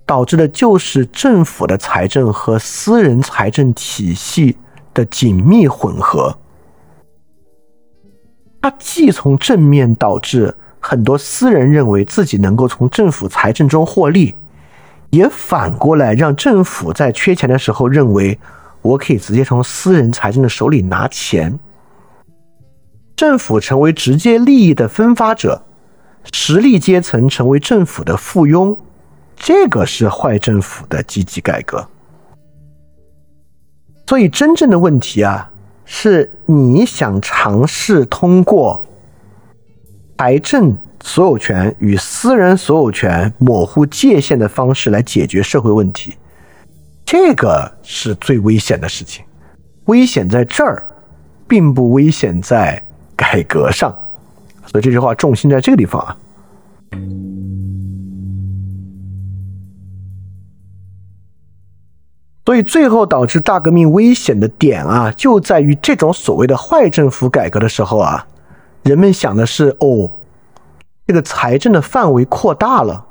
[0.06, 4.58] 导致的就是政府的财政和私人财政体系。
[4.96, 6.38] 的紧密混合，
[8.62, 14.36] 它既从正面导致很多私人认为自己能够从政府财政中获利，
[15.10, 18.38] 也反过来让政府在缺钱的时候认为
[18.84, 21.58] 我可以直接从私人财政的手里拿钱，
[23.16, 25.64] 政府成为直接利益的分发者，
[26.32, 28.78] 实力阶层成为政府的附庸，
[29.36, 31.86] 这个是坏政府的积极改革。
[34.08, 35.50] 所以，真正的问题啊，
[35.86, 38.86] 是你想尝试通过
[40.18, 46.16] 财政所有权与私人所有权模糊界限的方式来解决社会问题，
[47.06, 49.26] 这个是最危险的事情。
[49.86, 50.86] 危险在这儿，
[51.48, 52.82] 并不危险在
[53.16, 53.92] 改革上。
[54.66, 56.18] 所以这句话重心在这个地方啊。
[62.46, 68.28] 所以最后导致大革命危险的点啊，就在于这种所谓的坏政府改革的时候啊，
[68.84, 70.12] 人们想的是哦，
[71.08, 73.06] 这个财政的范围扩大了。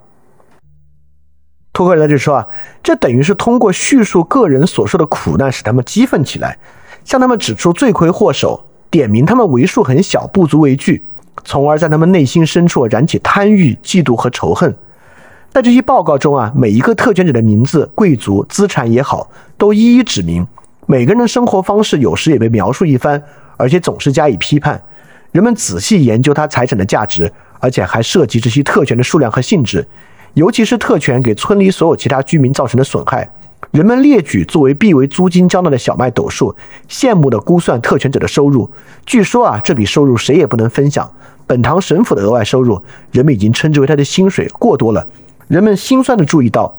[1.73, 2.49] 托克尔在这说啊，
[2.83, 6.59] 这等于是通过叙述个人所受的苦难，使他们激愤起来，
[7.03, 11.03] 向他们指出罪魁祸首，点明他们为数很小，不足为惧，
[11.43, 14.77] 从而在他们内心深处燃起贪欲、嫉妒和仇恨。
[15.53, 20.47] 在这些报告中啊，每一个特权者的名字、贵族、资产也好，都一一指明。
[20.87, 23.23] 每个人的生活方式有时也被描述一番，
[23.59, 24.81] 而且总是加以批判。
[25.31, 29.87] 人们仔细研究他财产的价值，而且还涉及这些特权的数量和性质，
[30.33, 33.29] 尤其是特权给村里所有其他居民造成的损害。
[33.73, 36.57] 人们列举作为必为租金交纳的小麦斗数，
[36.89, 38.71] 羡慕地估算特权者的收入。
[39.05, 41.11] 据说啊，这笔收入谁也不能分享。
[41.47, 45.07] 本堂神父的额外收入，人们已经称之为他的薪水过多了。
[45.49, 46.75] 人们心酸地注意到，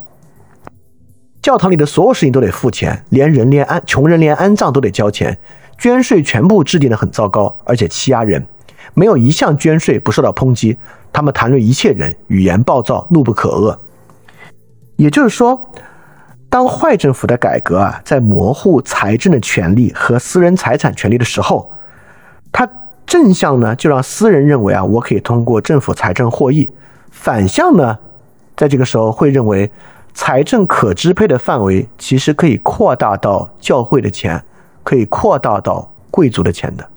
[1.42, 5.38] 教堂里的所有事情都得付钱，连人连安穷人连安葬都得交钱，
[5.78, 8.44] 捐税全部制定得很糟糕，而且欺压人，
[8.94, 10.76] 没有一项捐税不受到抨击。
[11.12, 13.76] 他们谈论一切人，语言暴躁，怒不可遏。
[14.96, 15.70] 也就是说，
[16.48, 21.70] 当坏政府的改革啊，在模糊财政的权利和私人财产权利的时候，
[22.50, 22.68] 它
[23.06, 26.68] 正向呢，就让私人认为啊，我可以通过政府财政获益；
[27.10, 27.98] 反向呢。
[28.56, 29.70] 在这个时候，会认为
[30.12, 34.42] 财政可支配的范围其实可以扩大到教会的钱，
[34.82, 36.88] 可以扩大到贵族的钱的。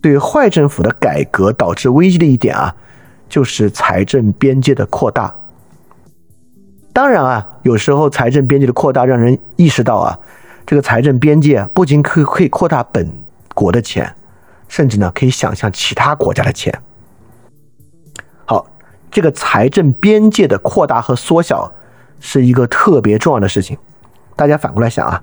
[0.00, 2.72] 对坏政府的改革导致危机的一点啊，
[3.28, 5.34] 就是财政边界的扩大。
[6.92, 10.18] 当然啊，有时候财政边界的扩大让人意识到啊，
[10.64, 13.10] 这个财政边界不仅可可以扩大本
[13.54, 14.14] 国的钱，
[14.68, 16.72] 甚至呢可以想象其他国家的钱。
[19.10, 21.72] 这个财政边界的扩大和缩小
[22.20, 23.76] 是一个特别重要的事情。
[24.36, 25.22] 大家反过来想啊，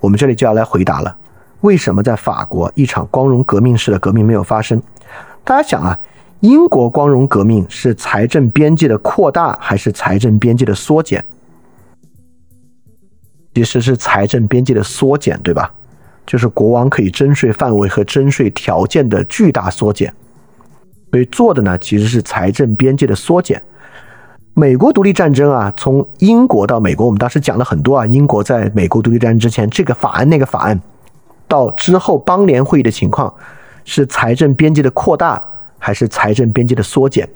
[0.00, 1.16] 我们这里就要来回答了：
[1.60, 4.80] 为什么在法国一场光荣革命式的革命没有发生？
[5.44, 5.98] 大家想啊，
[6.40, 11.24] 英国光荣革命是财政边界的扩大还是财政边界的缩减？
[13.54, 15.72] 其实是财政边界的缩减，对吧？
[16.26, 20.12] 就是国王可以征税范围和征税条件的巨大缩减。
[21.16, 23.62] 所以做的呢，其实是财政边界的缩减。
[24.52, 28.04] 美国独立战争啊，从英国到美国，我们当时讲了很多啊。
[28.04, 30.78] 英国在美国独立战争之前，这个法案那个法案，
[31.48, 33.32] 到之后邦联会议的情况，
[33.86, 35.42] 是财政边界的扩大
[35.78, 37.26] 还是财政边界的缩减？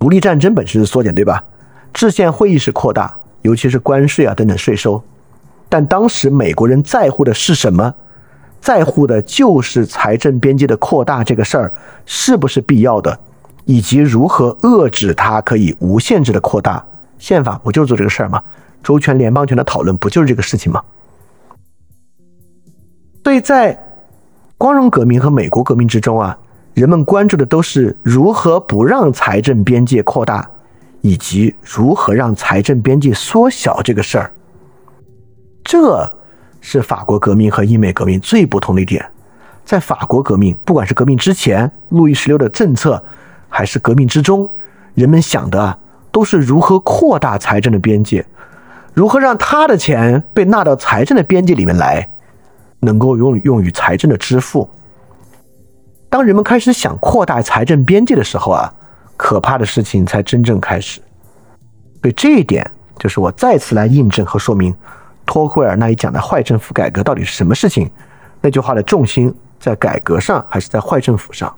[0.00, 1.44] 独立战争本身是缩减，对吧？
[1.94, 5.00] 制宪会议是扩大，尤其是关税啊等等税收。
[5.68, 7.94] 但当时美国人在乎的是什么？
[8.62, 11.74] 在乎的就是财政边界的扩大这个事儿
[12.06, 13.18] 是不是必要的，
[13.64, 16.82] 以及如何遏制它可以无限制的扩大。
[17.18, 18.40] 宪法不就是做这个事儿吗？
[18.82, 20.80] 周全联邦权的讨论不就是这个事情吗？
[23.24, 23.76] 所以在
[24.56, 26.38] 光荣革命和美国革命之中啊，
[26.74, 30.48] 人们关注的都是如何不让财政边界扩大，
[31.00, 34.32] 以及如何让财政边界缩小这个事儿。
[35.64, 36.08] 这
[36.62, 39.04] 是法国革命和英美革命最不同的一点。
[39.62, 43.04] 在法国革命，不管是革命之前路易十六的政策，
[43.50, 44.48] 还是革命之中，
[44.94, 45.78] 人们想的
[46.10, 48.24] 都是如何扩大财政的边界，
[48.94, 52.08] 如何让他的钱被纳到财政的边界里面来。
[52.84, 54.68] 能够用用于财政的支付。
[56.08, 58.74] 当人们开始想扩大财政边界的时候啊，
[59.16, 61.00] 可怕的事情才真正开始。
[62.02, 64.74] 所以这一点就是我再次来印证和说明
[65.26, 67.90] 托克维尔那里讲的坏政府改革到底是什么事情。
[68.40, 71.54] 那句话的重心在改革上还是在坏政府上？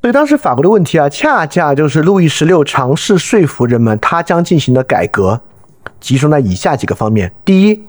[0.00, 5.38] 所以当时法国的问题啊，恰恰就是路易十六尝试说服人们，他将进行的改革
[6.00, 7.82] 集中在以下几个方面：第一，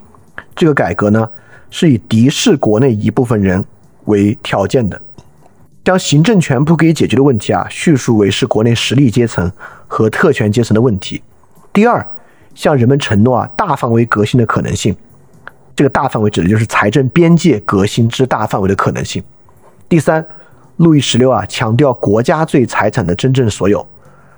[0.56, 1.30] 这个改革呢
[1.70, 3.64] 是以敌视国内一部分人
[4.06, 5.00] 为条件的，
[5.90, 9.52] 将行政权不可以解决的问题啊叙述为是国内实力阶层
[9.88, 11.20] 和特权阶层的问题；
[11.74, 12.06] 第二，
[12.54, 14.96] 向人们承诺啊大范围革新的可能性，
[15.76, 19.20] 这个大范围指的就是财政边界革新之大范围的可能性；
[19.88, 20.24] 第三。
[20.78, 23.86] 路易十六啊，强调国家对财产的真正所有，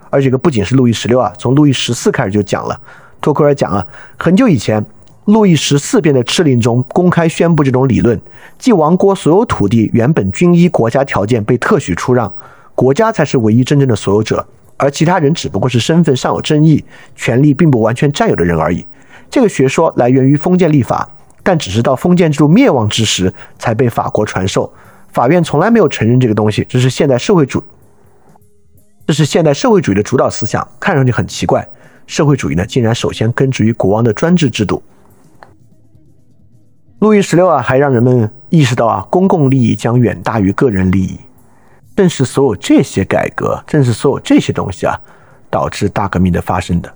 [0.10, 2.80] 而这个不仅是路易十六啊，从路易十四开始就讲了。
[3.20, 3.86] 托克尔讲啊，
[4.18, 4.84] 很久以前，
[5.26, 8.20] 路易十四便在敕令中公开宣布这种理论，
[8.58, 12.34] 即王国所有土地原本均依国家条件被特许出让，
[12.74, 14.46] 国家才是唯一真正的所有者，
[14.78, 16.84] 而其他人只不过是身份尚有争议、
[17.16, 18.84] 权力并不完全占有的人而已。
[19.30, 21.08] 这个学说来源于封建立法，
[21.44, 24.74] 但只是到封建制度灭亡之时才被法国传授。
[25.14, 27.64] 法院从来没有承认这个东西，这是现代社会主，
[29.06, 30.68] 这是现代社会主义的主导思想。
[30.80, 31.68] 看上去很奇怪，
[32.08, 34.82] 社会主义呢，竟然首先根植于国王的专制制度。
[37.02, 41.20] 路易十六啊，还让人们意识到啊，公共利益将远大于个人利益。
[41.96, 44.96] 正是所有这些改革，正是所有这些东西啊，
[45.50, 46.94] 导致大革命的发生的。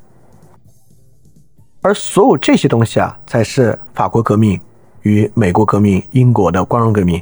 [1.82, 4.62] 而所有这些东西啊，才是法国革命
[5.02, 7.20] 与美国革命、英国的光荣革命。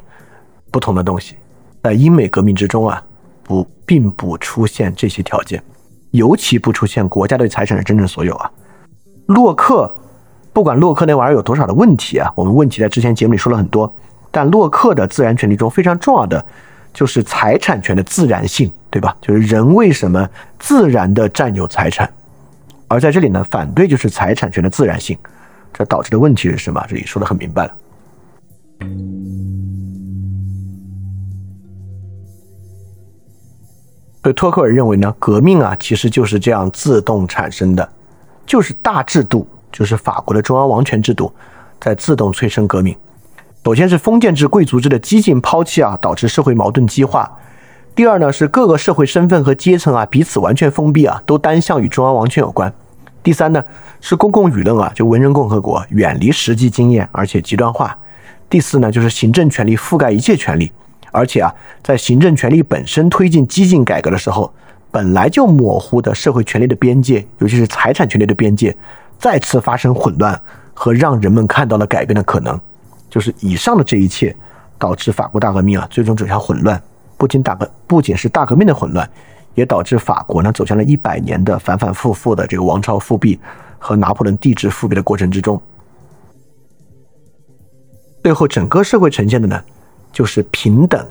[0.70, 1.36] 不同的东西，
[1.82, 3.02] 在英美革命之中啊，
[3.44, 5.62] 不并不出现这些条件，
[6.10, 8.50] 尤其不出现国家对财产的真正所有啊。
[9.28, 9.90] 洛克，
[10.54, 13.92] 不管洛克那玩意儿有多少的问题啊，我们问题在之前节目里说了很多，
[14.30, 16.42] 但洛克的自然权利中非常重要的
[16.92, 19.16] 就是财产权的自然性，对吧？
[19.20, 22.08] 就是人为什么自然的占有财产，
[22.86, 25.18] 而在这里呢，反对就是财产权的自然性，
[25.72, 26.80] 这导致的问题是什么？
[26.88, 27.76] 这里说的很明白了。
[34.22, 37.86] 所以托克尔认为呢，革命啊其实就是这样自动产生的，
[38.46, 41.32] 就是大制度，就是法国的中央王权制度，
[41.80, 42.96] 在自动催生革命。
[43.64, 47.24] 首先是封建制贵族制的激进抛弃啊，导致社会矛盾激化；
[47.94, 52.70] 第二呢是各个社会身份和阶层啊彼此完全封闭啊，都单向与中央王权有关；
[53.22, 53.64] 第三呢
[54.00, 57.88] 是公共舆论啊，就文人共和国远离实际经验，而且极端化；
[58.48, 60.70] 第四呢就是行政权力覆盖一切权利。
[61.10, 64.52] 而且啊，在行政权力本身推进激进改革的时候，
[64.90, 68.76] 本来就模糊的社会权利的边界，尤其是财产权利的边界，
[69.24, 70.38] 再次发生混乱
[70.74, 72.60] 和让人们看到了改变的可能。
[73.08, 74.36] 就是以上的这一切，
[74.78, 76.78] 导致法国大革命啊，最终走向混乱。
[77.16, 79.08] 不仅大革，不仅是大革命的混乱，
[79.54, 83.40] 也导致法国呢走向了一百年的反反复复的这个王朝复辟
[83.78, 85.58] 和拿破仑帝制复辟的过程之中。
[88.22, 89.58] 最后，整个社会呈现的呢？
[90.12, 91.02] 就是平等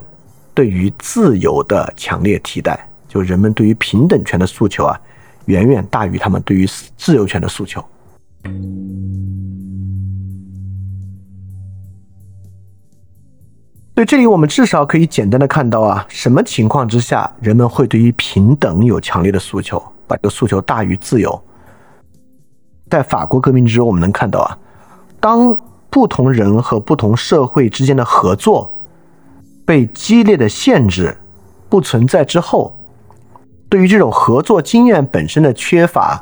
[0.53, 5.01] 对于自由的强烈替代，就人们对于平等权的诉求啊，
[5.45, 7.83] 远远大于他们对于自由权的诉求。
[13.95, 21.41] 对这里我们至少可以简单的看到啊，什么情况之下人们会对于平等有强烈的诉求，把这个诉求大于自由。
[22.89, 24.57] 在法国革命之中，我们能看到啊，
[25.19, 25.55] 当
[25.89, 28.77] 不同人和不同社会之间的合作。
[29.65, 31.15] 被激烈的限制
[31.69, 32.77] 不存在之后，
[33.69, 36.21] 对于这种合作经验本身的缺乏，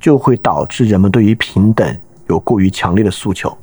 [0.00, 1.96] 就会导致人们对于平等
[2.28, 3.56] 有过于强烈的诉求。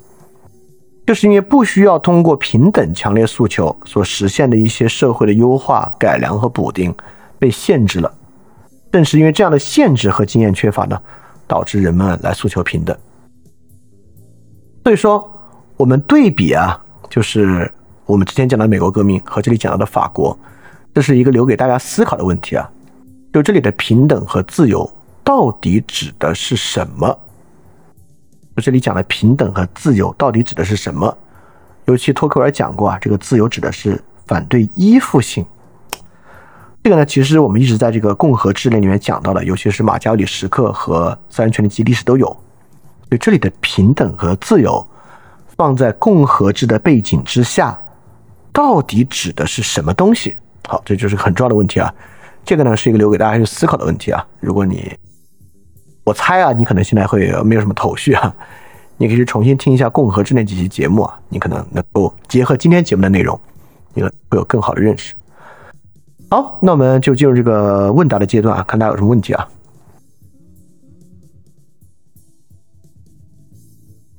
[1.05, 6.93] 就是因为不需要通过平等强烈诉求所实现的一些社会的优化、改良和补丁
[7.37, 8.13] 被限制了。
[8.91, 10.99] 正是因为这样的限制和经验缺乏呢，
[11.47, 12.95] 导致人们来诉求平等。
[14.83, 15.31] 所以说，
[15.77, 17.71] 我们对比啊，就是。
[18.05, 20.37] 我们之前讲的美国革命和这里讲到的法国，
[20.93, 22.69] 这是一个留给大家思考的问题啊。
[23.31, 24.87] 就这里的平等和自由
[25.23, 27.19] 到底指的是什么？
[28.55, 31.17] 我这里讲的平等和自由到底指的是什么？
[31.85, 35.45] 尤其托克维尔讲过啊，这个自由指的是反对依附性。
[36.83, 42.25] 这个呢，其实我们一直在这个共和制里面讲到的，尤其是马加里时刻和自然权利及历史都有。
[42.27, 44.85] 所以这里的平等和自由
[45.57, 47.79] 放在共和制的背景之下，
[48.51, 50.35] 到底指的是什么东西？
[50.67, 51.93] 好，这就是很重要的问题啊。
[52.45, 54.25] 这个呢是一个留给大家去思考的问题啊。
[54.39, 54.93] 如果你，
[56.03, 58.35] 我猜啊，你可能现在会没有什么头绪啊，
[58.97, 63.39] 你可以去重新听一下共和制那几期节目啊，你可能能够结合今天节目的内容，
[63.93, 65.15] 你会有更好的认识。
[66.29, 69.47] 好，那我们就进入这个问答的阶段啊，看大家有什么问题啊。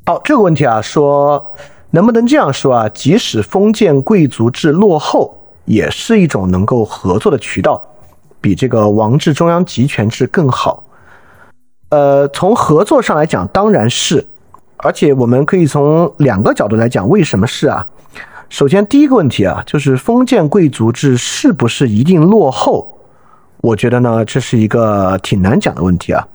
[0.07, 1.55] 好，这个问题啊，说
[1.91, 2.89] 能不能这样说啊？
[2.89, 7.82] 即使封建贵族制落后，也是一种能够合作的渠道，
[8.41, 10.82] 比这个王制中央集权制更好。
[11.95, 14.26] 呃，从合作上来讲，当然是，
[14.78, 17.86] 而且我们可以从两个角度来讲，为什么是啊？
[18.49, 22.99] 首先，第一个问题啊，就是封建贵族制是不是一定落后？
[23.59, 26.26] 我觉得呢，这是一个挺难讲的问题啊。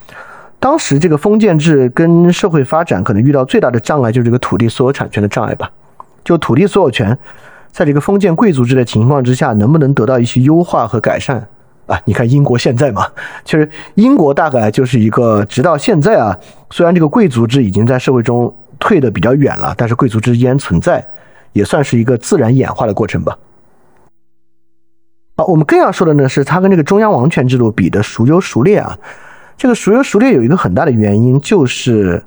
[0.61, 5.69] 当时这个封建制跟社会发展可能遇到最大的障碍，就是这个土地所有产权的障碍吧。
[6.23, 7.17] 就土地所有权，
[7.69, 11.45] 在这个封建贵族制的情况之下，能不能得到一些优化和改善
[11.89, 12.01] 啊？
[12.05, 13.05] 你看英国现在嘛，
[13.43, 16.37] 其实英国大概就是一个直到现在啊，
[16.69, 21.05] 虽然这个贵族制已经在社会中退得比较远了，但是贵族制依然存在。
[21.51, 23.35] 也算是一个自然演化的过程吧。
[25.35, 28.95] 好，我们更要说的呢是，它跟这个中央王权制度比的孰优孰劣啊？
[29.57, 32.23] 这个孰优孰劣有一个很大的原因，就是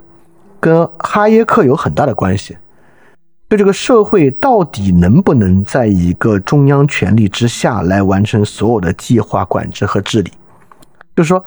[0.59, 2.57] 跟哈耶克有很大的关系。
[3.53, 10.33] 就这个社会到底能不能在一个中央权力之下来完成所有的计划、管制和治理？
[11.15, 11.45] 就是说，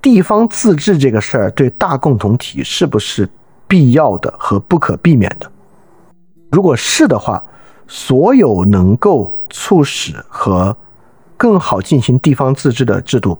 [0.00, 3.28] 地方自治这个事儿对大共同体是不是
[3.68, 5.52] 必要的和不可避免的？
[6.50, 7.44] 如果是的话，
[7.86, 10.74] 所有能够促使和
[11.36, 13.38] 更好进行地方自治的制度，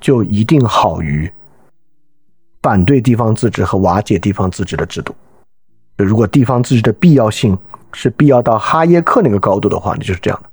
[0.00, 1.28] 就一定好于
[2.62, 5.12] 反对地方自治和瓦解地方自治的制度。
[5.96, 7.56] 如果地方自治的必要性
[7.92, 10.48] 是必要到哈耶克那个高度的话，那就是这样的。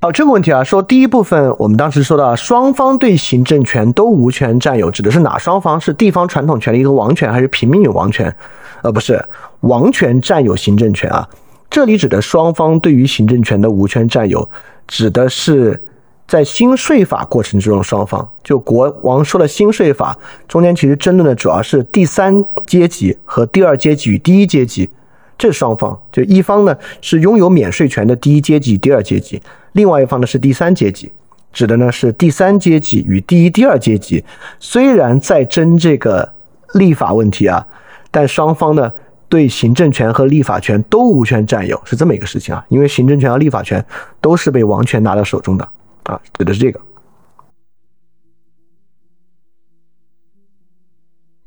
[0.00, 5.80] 好，这个问题啊，说第一部分，我们当时说到双方对行政权都无权占有，指的是哪双方？
[5.80, 8.34] 是地方传统权利和王权，还是平民有王权？
[8.82, 9.24] 呃，不是，
[9.60, 11.26] 王权占有行政权啊。
[11.70, 14.46] 这里指的双方对于行政权的无权占有，
[14.86, 15.82] 指的是
[16.26, 18.28] 在新税法过程之中双方。
[18.42, 20.18] 就国王说了新税法
[20.48, 24.88] 中间，其实争论的主要是第三阶级和第二阶级与第一阶级。
[25.36, 31.10] 这双方就一方呢是拥有免税权的第一阶级、第二阶级，另外一方呢是第三阶级，
[31.52, 34.24] 指的呢是第三阶级与第一、第二阶级。
[34.60, 36.32] 虽然在争这个
[36.74, 37.66] 立法问题啊，
[38.12, 38.92] 但双方呢
[39.28, 42.64] 对行政权和立法权都无权占有，是这么一个事情啊。
[42.68, 43.84] 因为行政权和立法权
[44.20, 45.68] 都是被王权拿到手中的
[46.04, 46.80] 啊，指的是这个。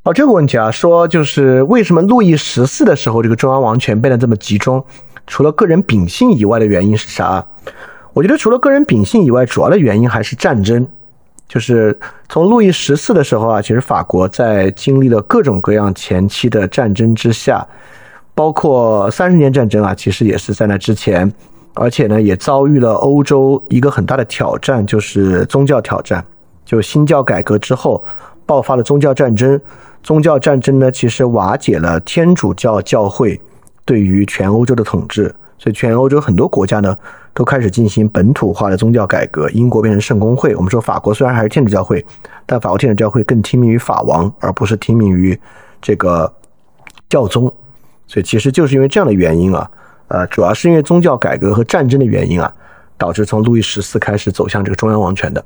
[0.03, 4.85] 好，这个问题啊，说就是为什么路易十四的时候，这个中央王权变得这么集中？
[5.25, 7.45] 除了个人秉性以外的原因是啥？
[8.13, 10.87] 我觉得除了个人秉性以外，主要的原因还是战争。
[11.47, 11.97] 就是
[12.27, 17.65] 从路易十四的时候啊，其实法国在经历了各种各样前期的战争之下，
[18.33, 21.31] 包括三十年战争啊，其实也是在那之前，
[21.77, 26.23] 而且呢，也遭遇了欧洲一个很大的挑战，就是宗教挑战。
[26.65, 28.03] 就新教改革之后，
[28.45, 29.59] 爆发了宗教战争。
[30.03, 33.39] 宗教战争呢，其实瓦解了天主教教会
[33.85, 36.97] 对于全欧洲的统治，所以全欧洲很多国家呢
[37.33, 39.49] 都开始进行本土化的宗教改革。
[39.51, 42.05] 英国变成圣公会，我们说法国虽然还是天主教会，
[42.45, 45.37] 但法国天主教会更听命于法王，而不是听命于
[45.81, 46.31] 这个
[47.09, 47.51] 教宗。
[48.07, 49.69] 所以其实就是因为这样的原因啊，
[50.07, 52.53] 呃，主要是因为宗教改革和战争的原因啊，
[52.97, 55.43] 导致从路易十四开始走向这个中央王权的。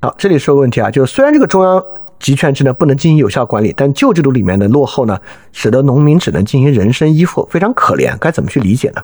[0.00, 1.82] 好，这里说个问题啊，就是虽然这个中央
[2.18, 5.18] 集权制呢不能进行有效管理，但旧制度里面的落后呢，
[5.52, 8.16] 使得农民只能进行人身依附，非常可怜。
[8.18, 9.02] 该怎么去理解呢？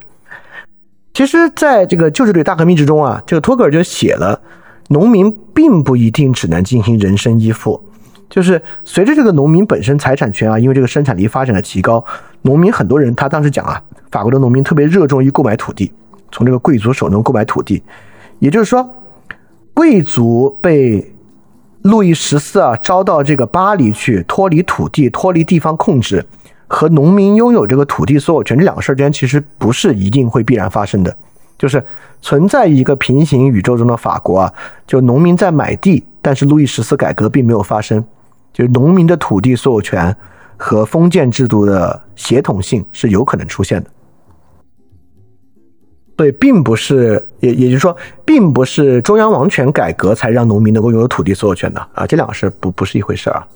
[1.13, 4.41] 其实，在这个旧制度大革命之中啊，这个托克尔就写了，
[4.89, 7.83] 农民并不一定只能进行人身依附，
[8.33, 12.03] 就是随着这个农民本身财产权啊，因为这个生产力发展的提高，
[12.41, 13.79] 农民很多人他当时讲啊，
[14.09, 15.91] 法国的农民特别热衷于购买土地，
[16.31, 17.83] 从这个贵族手中购买土地，
[18.39, 18.89] 也就是说。
[19.75, 21.11] 贵族被
[21.81, 26.23] 路易十四啊招到这个巴黎去，脱离土地，脱离地方控制，
[26.67, 31.17] 和农民拥有这个土地所有权这两个事儿之间其实不是一定会必然发生的。
[31.57, 31.83] 就是
[32.21, 34.53] 存在一个平行宇宙中的法国啊，
[34.85, 38.05] 就农民在买地，但是路易十四改革并没有发生，
[38.53, 40.15] 就是农民的土地所有权
[40.55, 43.89] 和封建制度的协同性是有可能出现的。
[46.15, 53.47] 对，并不是，也也就是说，并不是中央王权改革才让农民能够拥有土地所有权的啊，这两个事不不是一回事啊。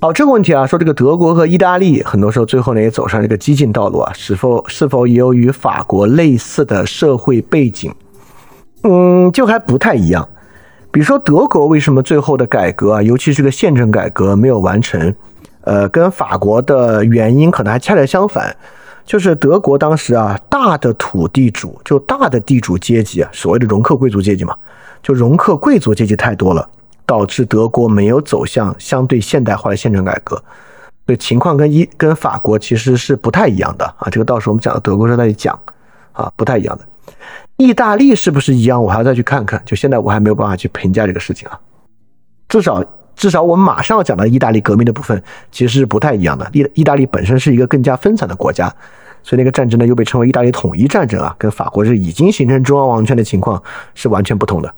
[0.00, 7.94] 好，这个问题啊，说这个德国和意大利很多时候最后呢也走上这个激进道路啊，是否是否也有与法国类似的社会背景？
[8.82, 10.28] 嗯，就还不太一样。
[10.90, 15.14] 比如说德国为什么最后的改革啊，尤其是个宪政改革没有完成？
[15.62, 18.56] 呃，跟法国的原因可能还恰恰相反，
[19.04, 24.56] 就是德国当时啊，大的土地主就大的地主阶级啊，所谓的容克贵族阶级嘛，
[25.02, 26.66] 就容克贵族阶级太多了，
[27.04, 30.34] 导致德国没有走向相对现代化的宪政改革，
[31.06, 34.08] 所以情况跟一跟法国其实是不太一样的啊。
[34.10, 35.56] 这个到时候我们讲到德国时候再讲
[36.12, 36.84] 啊，不太一样的。
[37.60, 38.82] 意大利是不是一样？
[38.82, 41.60] 我还要再去看看，就现在我还没有办法去评价这个事情啊，
[42.48, 42.82] 至少。
[43.16, 46.48] 至少我们马上要讲到意大利革命的部分，其实是不太一样的。
[46.54, 48.74] 意意大利本身是一个更加分散的国家，
[49.22, 53.62] 所以那个战争呢又被称为意大利统一战争啊，跟法国是已经形成中央王权的情况
[53.94, 54.74] 是完全不同的。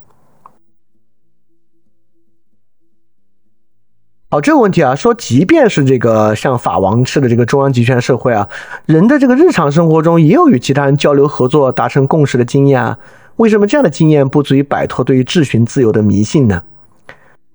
[4.33, 8.49] 好，这个问题啊，说即便是这个像法王式的这个中央集权社会啊，
[8.87, 12.99] 人的这个日常生活中也有与其他人交流合作、达成共识的经验啊，
[13.37, 16.63] 为什么这样的经验不足以摆脱对于质询自由的迷信呢？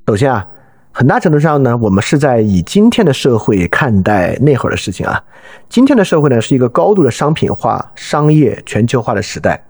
[0.06, 0.48] 首先啊。
[0.92, 5.24] 很大程度上呢，我们是在以今天的社会看待那会儿的事情啊。
[5.68, 9.64] 今天的社会呢，是一个高度的商品化、商业全球化的时代，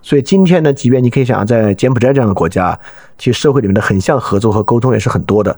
[0.00, 2.78] 所以今天呢，即便你可以想象，在柬埔寨这样的国家，
[3.18, 5.54] 其实社会里面的横向合作和沟通也是很多的。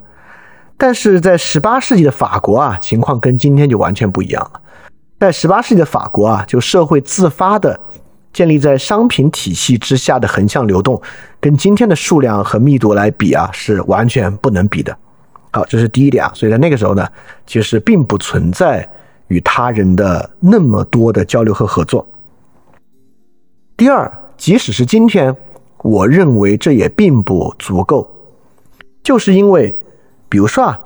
[0.79, 4.61] 但是在十八世纪的法国啊，情况跟今天就完全不一样了。
[5.19, 7.79] 在十八世纪的法国啊，就社会自发的
[8.33, 11.01] 建立在商品体系之下的横向流动，
[11.41, 14.95] 跟今天的数量和密度来比啊，是完全不能比的。
[15.53, 17.09] 好，这是第一点啊，所以在那个时候呢，
[17.47, 18.87] 其实并不存在
[19.29, 22.07] 与他人的那么多的交流和合作。
[23.75, 25.35] 第二，即使是今天，
[25.79, 28.07] 我认为这也并不足够，
[29.03, 29.75] 就是因为，
[30.29, 30.81] 比如说啊，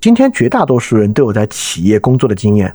[0.00, 2.74] 今天绝大多数人都有在企业工作的经验，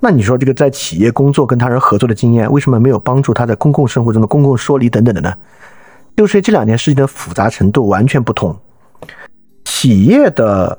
[0.00, 5.34] 那你说这个在企业工作跟他人合作的经验，为什么没有帮助他在公共生活中的公共说理等等的呢？
[6.16, 8.56] 就是这两件事情的复杂程度完全不同。
[9.64, 10.78] 企业的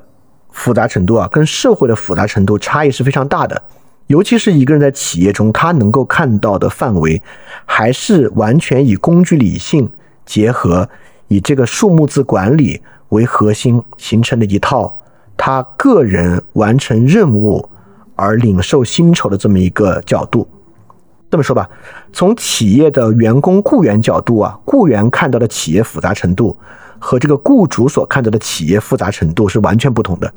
[0.50, 3.62] 复杂程度啊，跟社会的复杂程度差异是非常大的。
[4.06, 7.20] 尤其是一个人在企业中，他能够看到的范围，
[7.64, 9.90] 还是完全以工具理性
[10.24, 10.88] 结合，
[11.28, 12.80] 以这个数目字管理
[13.10, 14.98] 为核心形成的一套
[15.36, 17.68] 他个人完成任务
[18.14, 20.48] 而领受薪酬的这么一个角度。
[21.30, 21.68] 这么说吧，
[22.12, 26.56] 从企业的员工雇员角度啊，雇员看到的企业复杂程度。
[26.98, 30.32] 和这个雇主所看到的企业复杂程度是完全不同的，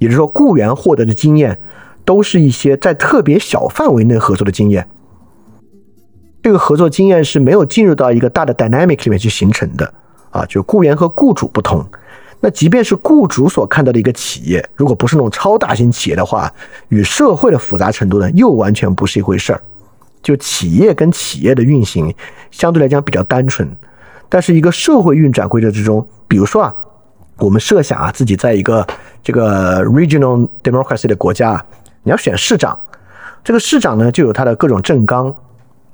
[0.00, 1.56] 也就是说，雇员获得的经验
[2.04, 4.88] 都是一些在特别小范围内合作的经验。
[6.42, 9.94] 这个合作经验是没有进入到一个大的 dynamic 里面去形成的
[10.30, 11.86] 啊，就雇员和雇主不同。
[12.40, 16.50] 那即便是雇主所看到的一个企业，如果不是那种超大型企业的话，
[16.88, 19.60] 与社会的复杂程度呢，又完全不是一回事儿。
[20.22, 22.14] 就企业跟企业的运行
[22.50, 23.68] 相对来讲比较单纯。
[24.28, 26.74] 但是一个社会运转规则之中，比如说啊，
[27.36, 28.86] 我们设想啊，自己在一个
[29.22, 31.62] 这个 regional democracy 的国家，
[32.04, 32.78] 你要选市长，
[33.42, 35.34] 这个市长呢就有他的各种政纲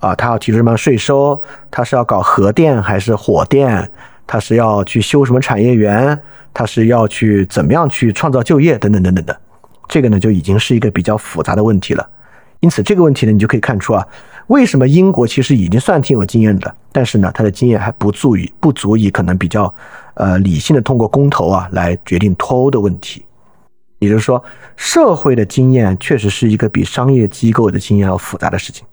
[0.00, 1.40] 啊，他要提出什么税收，
[1.70, 3.90] 他是要搞核电还是火电，
[4.26, 6.20] 他是要去修什么产业园，
[6.56, 9.40] 他是要去怎么样去创造就业等等等等的，
[9.88, 12.08] 这个呢就已经是一个比较复杂的问题了。
[12.60, 14.02] 因此这个问题呢，你就可以看出啊。
[14.46, 19.72] 为什么英国其实已经算挺有经验的，但是呢，他的经验还不足以不足以可能比较，
[20.14, 23.22] 呃，理性的通过公投啊来决定脱欧的问题。
[23.98, 24.42] 也就是说，
[24.76, 28.86] 社会的经验确实是一个比商业机构的经验要复杂的事情。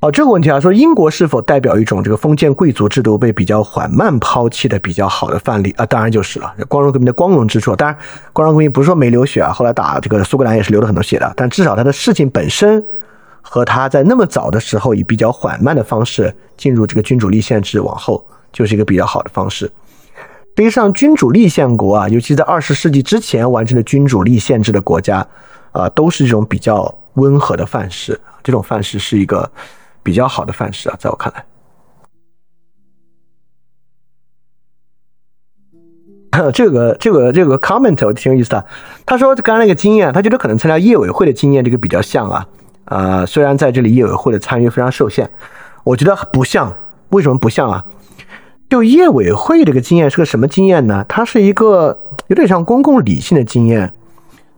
[0.00, 5.84] 好，这个问题啊，说英国是否代表一种这个封建贵族制度被比较缓慢抛弃的比较好的范例啊？
[5.86, 7.74] 当然就是了，光荣革命的光荣之处。
[7.74, 7.98] 当然，
[8.32, 11.32] 光荣革命不是说没流血啊，后来打这个苏格兰也是流了很多血的。
[11.34, 12.80] 但至少它的事情本身
[13.42, 19.68] 和他在那么早的时候以比较缓慢的方式进入这个君主立宪制，往后就是一个比较好的方式。
[20.56, 25.26] 实际上，君主立宪国啊，尤其在二十世纪之前完成的君主立宪制的国家
[25.72, 28.20] 啊，都是这种比较温和的范式。
[28.44, 29.50] 这种范式是一个。
[30.08, 31.44] 比较好的范式啊，在我看来，
[36.50, 38.64] 这个这个这个 comment 我挺有意思的。
[39.04, 42.48] 他说刚刚那个经验，他觉得可能参加业委会的经验这个比较像啊。
[42.86, 45.28] 呃，虽然在这里业委会的参与非常受限，
[45.84, 46.74] 我觉得不像。
[47.10, 47.84] 为什么不像啊？
[48.70, 51.04] 就业委会这个经验是个什么经验呢？
[51.06, 53.92] 它是一个有点像公共理性的经验，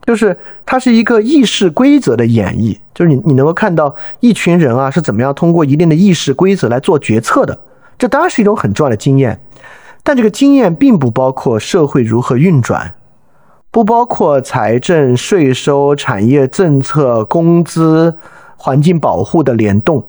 [0.05, 0.35] 就是
[0.65, 7.59] 它是一个议事规则的演绎，就是你你能够看到一群人啊是怎么样通过一定的议事规则来做决策的，
[7.97, 9.39] 这当然是一种很重要的经验。
[10.03, 12.95] 但这个经验并不包括社会如何运转，
[13.69, 18.17] 不包括财政、税收、产业政策、工资、
[18.57, 20.03] 环境保护的联动，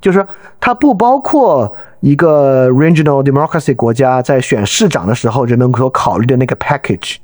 [0.00, 0.26] 就是
[0.58, 7.18] 它不包括一个 regional democracy 国家在选市长的时候人们所考虑的那个 package，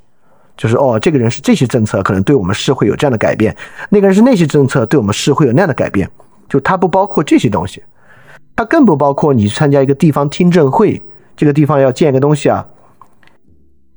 [0.57, 3.55] 就是哦，这个人是这些政策可能对我们市会有这样的改变，
[3.89, 6.09] 那个人是那些政策对我们市会有那样的改变，
[6.49, 7.83] 就它不包括这些东西，
[8.55, 11.03] 它更不包括你去参加一个地方听证会。
[11.37, 12.65] 这个地方要建一个东西啊，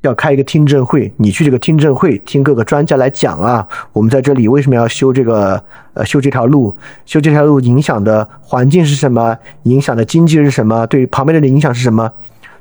[0.01, 12.12] 要开一个听证会，你去这个听证会听各个专家来讲啊，我们在这里为什么要修这个呃修这条路，修这条路影响的环境是什么，影响的经济是什么，对旁边人的影响是什么？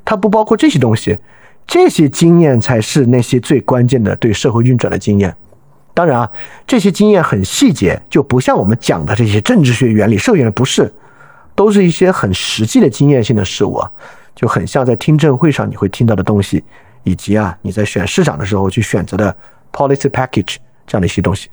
[0.04, 1.18] 它不包括这些东西，
[1.66, 5.34] 这些经验才是那些最关键的对社会运转的经验。
[5.92, 6.30] 当然啊，
[6.66, 10.92] 这些经验很细节，就不像我们讲的这些政治学原理、社会原理不是，
[11.54, 13.90] 都是一些很实际的经验性的事物啊。
[14.34, 16.62] 就很像在听证会上你会听到的东西，
[17.02, 19.34] 以及啊你在选市场的时候去选择的
[19.72, 20.56] policy package
[20.86, 21.48] 这样的一些东西。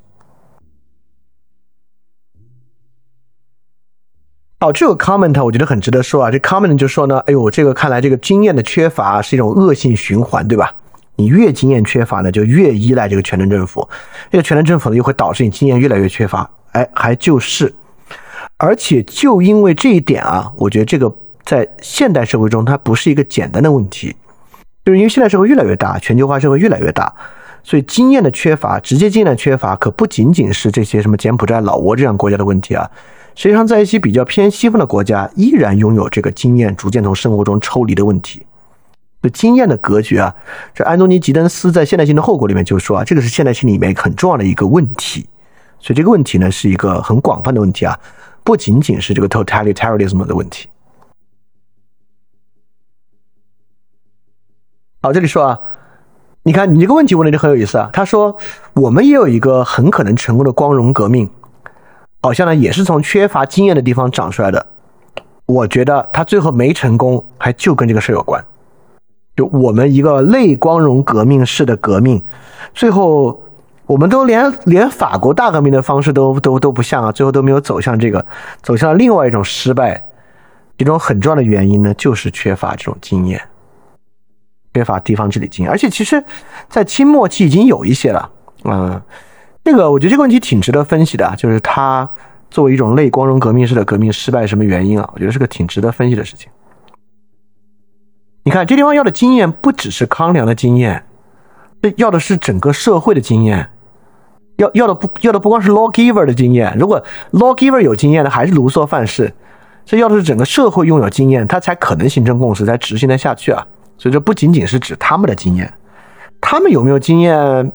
[4.64, 6.32] 好，这个 comment 我觉得很值得说啊。
[6.32, 10.74] 这 comment 就说呢，哎呦，这个看来这个经验的缺乏是一种恶性循环，对吧？
[11.18, 13.86] 你越经验缺乏呢，就越依赖这个全能政府，
[14.32, 16.50] 这个全能政府呢又会导致你经验越来越缺乏。
[16.72, 17.76] 哎，还就是，
[18.56, 21.14] 而且就因为这一点啊，我觉得这个。
[21.44, 24.16] 在现代社会中，它不是一个简单的问题，
[24.86, 27.14] 就是因为现代社会越来越大，全球化社会越来越大，
[27.66, 32.90] 所以经验的缺乏，直接经验的缺乏，可不仅仅是这些什么柬埔寨、老挝这样国家的问题啊。
[33.36, 38.46] 实际上，在一些比较偏西方的国家，依然拥有这个经验逐渐从生活中抽离的问题。
[39.22, 40.36] 就经验的隔绝啊，
[40.74, 45.26] 这安东尼·吉登斯在《现代性的后果》里面就说啊，这个是现代性里面很重要的一个问题。
[45.80, 47.98] 所以这个问题呢，是一个很广泛的问题啊，
[48.44, 50.68] 不仅仅是这个 totalitarianism 的问题。
[55.02, 55.60] 好，这里说啊，
[56.44, 57.90] 你看你这个问题问的就很有意思啊。
[57.94, 58.38] 他说，
[58.74, 61.30] 我们也有一个很可能成功的光荣革命，
[62.24, 64.66] 好像呢也是从缺乏经验的地方长出来的。
[65.46, 68.44] 我觉得他最后没成功，还就跟这个事儿有关。
[69.36, 72.24] 就我们一个类光荣革命式的革命，
[72.74, 73.44] 最后
[73.86, 78.26] 我们都连连法国大革命的方式都都都不像啊，最后都没有走向这个，
[78.62, 80.04] 走向了另外一种失败。
[80.78, 83.40] 一种很重要的原因呢，就是缺乏这种经验。
[84.74, 86.24] 缺乏地方治理经验，而且其实，
[86.68, 88.32] 在清末期已经有一些了。
[88.64, 89.00] 嗯，
[89.64, 92.10] 这个我觉得这个问题挺值得分析的，就是它
[92.52, 95.10] 作为一种类光荣革命式的革命失败什么原因啊？
[95.14, 96.52] 我觉得是个挺值得分析的事情。
[98.44, 101.06] 你看这地方要的经验不只是康梁的经验，
[101.82, 103.70] 这要的是整个社会的经验，
[104.58, 106.76] 要要的不要的不光是 lawgiver 的经验。
[106.78, 107.02] 如果
[107.32, 109.34] lawgiver 有经验的还是卢梭范式，
[109.86, 113.66] 这要的是整个社会拥有经验，它才可能形成共识，才执行得下去啊。
[113.98, 115.74] 所以这不仅仅是指他们的经验，
[116.42, 117.72] 他们有没有经验？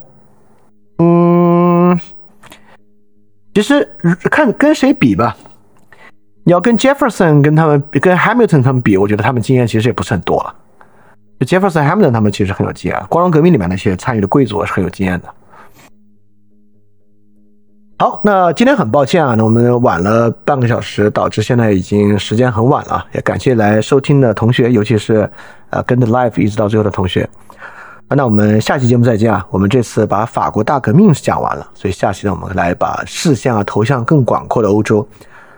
[0.99, 1.99] 嗯，
[3.55, 3.88] 其实
[4.30, 5.36] 看跟谁比吧。
[6.44, 10.55] 你要跟 Jefferson 跟他们、跟 Hamilton 他们比，我觉得他们经验其实也不是很多了。
[11.38, 15.28] 就 Jefferson、Hamilton 他们其实很有经验，光荣革命里面那些参与的贵族是很有经验的。
[17.99, 23.05] 好，那今天很抱歉啊，那我们晚了半个小时，导致现在已经时间很晚了。
[23.12, 25.28] 也感谢来收听的同学，尤其是
[25.70, 27.28] 呃跟着 live 一直到最后的同学。
[28.17, 29.47] 那我们下期节目再见啊！
[29.51, 35.07] 我们这次把法国大革命讲完了，所以下期呢，我们来把视线啊投向更广阔的欧洲，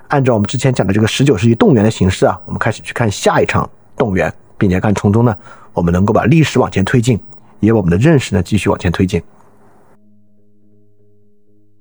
[0.09, 5.37] 按照我们之前讲的这个十九世纪动员的形式啊，我们开始去看下一场动员，并且看从中呢，
[5.73, 7.21] 我们能够把历史往前推进，
[7.61, 9.23] 也把我们的认识呢继续往前推进。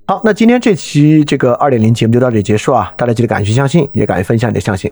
[0.05, 2.93] 好，那今天这期这个二点零节目就到这里结束啊！
[2.95, 4.91] 大家记得敢于相信，也敢于分享你的相信。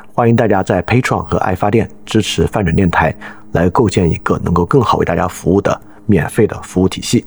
[0.13, 3.15] 欢迎大家在 Patreon 和爱发电支持泛转电台，
[3.53, 7.25] 来构建一个能够更好为大家服务的免费的服务体系。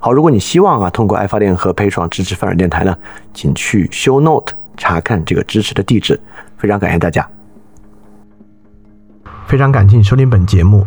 [0.00, 2.96] 好，如果你希望啊通过爱发电和 Patreon 支持泛转电台呢，
[3.34, 6.18] 请去 Show Note 查看这个支持的地址。
[6.56, 7.28] 非常感谢大家，
[9.46, 10.86] 非常感谢你收听本节目。